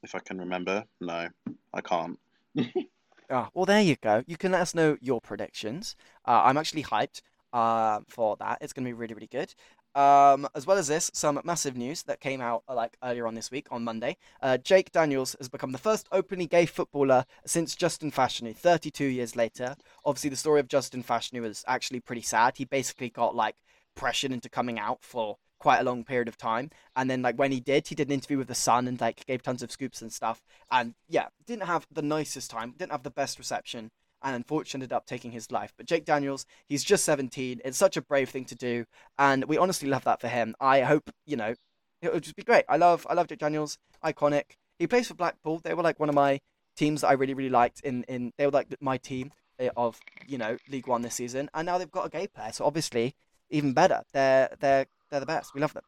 [0.03, 1.29] If I can remember, no,
[1.75, 2.19] I can't.
[3.33, 4.23] Ah, well, there you go.
[4.27, 5.97] You can let us know your predictions.
[6.29, 7.23] Uh, I'm actually hyped
[7.55, 8.59] uh, for that.
[8.61, 9.55] It's going to be really, really good.
[9.95, 13.35] Um, as well as this, some massive news that came out uh, like earlier on
[13.35, 14.19] this week on Monday.
[14.43, 19.35] Uh, Jake Daniels has become the first openly gay footballer since Justin Fashanu, 32 years
[19.35, 19.77] later.
[20.05, 22.59] Obviously, the story of Justin Fashanu is actually pretty sad.
[22.59, 23.57] He basically got like
[23.95, 27.53] pressured into coming out for quite a long period of time, and then like when
[27.53, 30.03] he did, he did an interview with the Sun and like gave tons of scoops
[30.03, 30.43] and stuff.
[30.73, 33.93] And yeah, didn't have the nicest time, didn't have the best reception,
[34.25, 35.73] and unfortunately ended up taking his life.
[35.77, 37.61] But Jake Daniels, he's just 17.
[37.65, 38.87] It's such a brave thing to do,
[39.21, 40.57] and we honestly love that for him.
[40.61, 41.55] I hope you know
[42.03, 42.65] it would just be great.
[42.69, 44.57] I love I love Jake Daniels, iconic.
[44.81, 45.61] He plays for Blackpool.
[45.63, 46.41] They were like one of my
[46.77, 47.81] teams that I really really liked.
[47.83, 49.31] In in they were like my team
[49.61, 52.51] eh, of you know League One this season, and now they've got a gay player.
[52.51, 53.15] So obviously
[53.53, 54.03] even better.
[54.13, 55.55] They're they're they're the best.
[55.55, 55.83] We love them.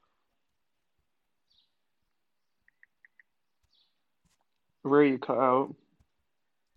[4.85, 5.75] Rae, you cut out.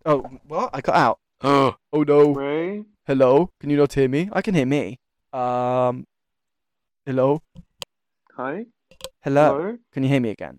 [0.06, 0.70] Oh what?
[0.72, 1.18] I cut out.
[1.42, 2.32] Oh oh no.
[2.32, 2.84] Rae?
[3.06, 4.30] Hello, can you not hear me?
[4.32, 4.98] I can hear me.
[5.32, 6.06] Um,
[7.04, 7.42] hello,
[8.36, 8.64] Hi?
[9.20, 9.58] hello.
[9.58, 9.78] Hello?
[9.92, 10.58] Can you hear me again?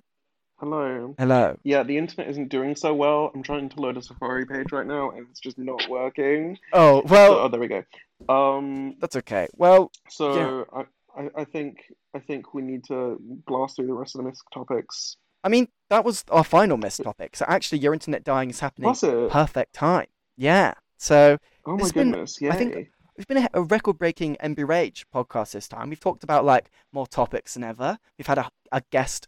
[0.57, 1.15] Hello?
[1.17, 1.57] Hello.
[1.63, 3.31] Yeah, the internet isn't doing so well.
[3.33, 6.59] I'm trying to load a Safari page right now, and it's just not working.
[6.71, 7.83] Oh So, well, oh, there we go.
[8.27, 9.47] Um, that's okay.
[9.55, 10.85] Well, so I,
[11.19, 11.77] I, I think
[12.15, 15.17] I think we need to blast through the rest of the misc topics.
[15.43, 17.35] I mean that was our final missed topic.
[17.35, 18.87] So actually, your internet dying is happening
[19.29, 20.07] perfect time.
[20.37, 22.41] Yeah, So Oh my It's been- goodness!
[22.41, 22.49] Yay!
[22.49, 25.89] I think- we've been a, a record-breaking EnBi Rage podcast this time.
[25.89, 27.97] We've talked about like more topics than ever.
[28.17, 29.27] We've had a, a guest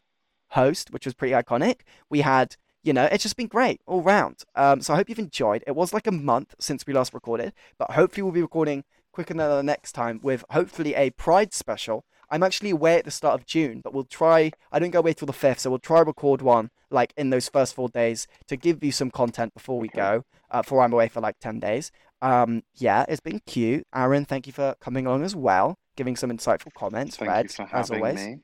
[0.52, 1.82] host, which was pretty iconic.
[2.10, 4.44] We had, you know, it's just been great all round.
[4.56, 5.64] Um, so I hope you've enjoyed.
[5.68, 9.34] It was like a month since we last recorded, but hopefully we'll be recording quicker
[9.34, 12.06] than the next time with hopefully a Pride special.
[12.30, 14.52] I'm actually away at the start of June, but we'll try.
[14.72, 17.50] I don't go away till the fifth, so we'll try record one like in those
[17.50, 20.24] first four days to give you some content before we go.
[20.50, 21.92] Uh, before I'm away for like ten days.
[22.22, 23.86] Um, yeah, it's been cute.
[23.94, 27.18] Aaron, thank you for coming along as well, giving some insightful comments.
[27.18, 28.40] Thank Red, you for as always, me.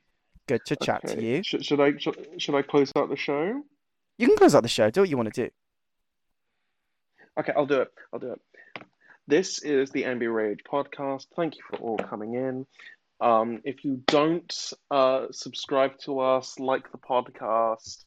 [0.46, 1.42] good to chat to you.
[1.42, 3.62] Should, should I should, should I close out the show?
[4.18, 4.90] You can close out the show.
[4.90, 5.50] Do what you want to do.
[7.38, 7.92] Okay, I'll do it.
[8.12, 8.40] I'll do it.
[9.28, 11.26] This is the EnBi Rage podcast.
[11.36, 12.66] Thank you for all coming in.
[13.20, 18.06] Um, if you don't uh, subscribe to us, like the podcast,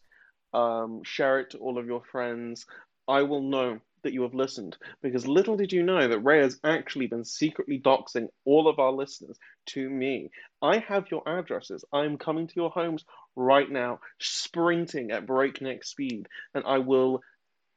[0.51, 2.65] um, share it to all of your friends,
[3.07, 4.77] I will know that you have listened.
[5.03, 8.91] Because little did you know that Rae has actually been secretly doxing all of our
[8.91, 9.37] listeners
[9.67, 10.31] to me.
[10.59, 11.85] I have your addresses.
[11.93, 17.21] I'm coming to your homes right now, sprinting at breakneck speed, and I will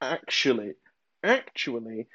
[0.00, 0.72] actually
[1.22, 2.06] actually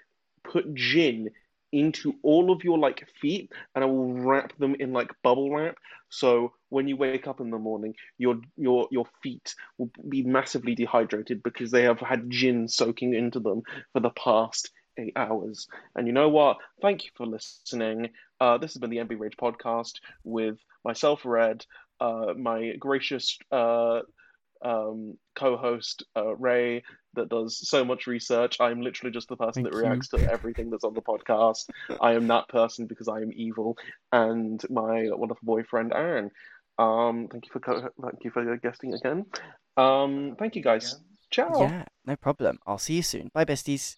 [0.44, 1.30] put gin
[1.72, 5.78] into all of your like feet and I will wrap them in like bubble wrap.
[6.10, 10.76] So when you wake up in the morning your your your feet will be massively
[10.76, 13.62] dehydrated because they have had gin soaking into them
[13.94, 15.68] for the past eight hours.
[15.96, 16.58] And you know what?
[16.82, 18.10] Thank you for listening.
[18.40, 19.94] Uh, this has been the EnBi Rage podcast
[20.24, 21.66] with myself Red
[22.00, 24.02] uh, my gracious uh,
[24.62, 26.84] um, co-host uh, Rae
[27.14, 28.60] that does so much research.
[28.60, 29.86] I'm literally just the person Thank that you.
[29.86, 31.70] reacts to everything that's on the podcast.
[32.02, 33.78] I am that person because I am evil,
[34.12, 36.32] and my wonderful boyfriend Aaron.
[36.78, 39.26] Um, thank you for co- thank you for guesting again.
[39.78, 40.98] Um, thank you guys.
[41.32, 41.60] Ciao.
[41.60, 42.60] Yeah, no problem.
[42.66, 43.30] I'll see you soon.
[43.34, 43.98] Bye, besties.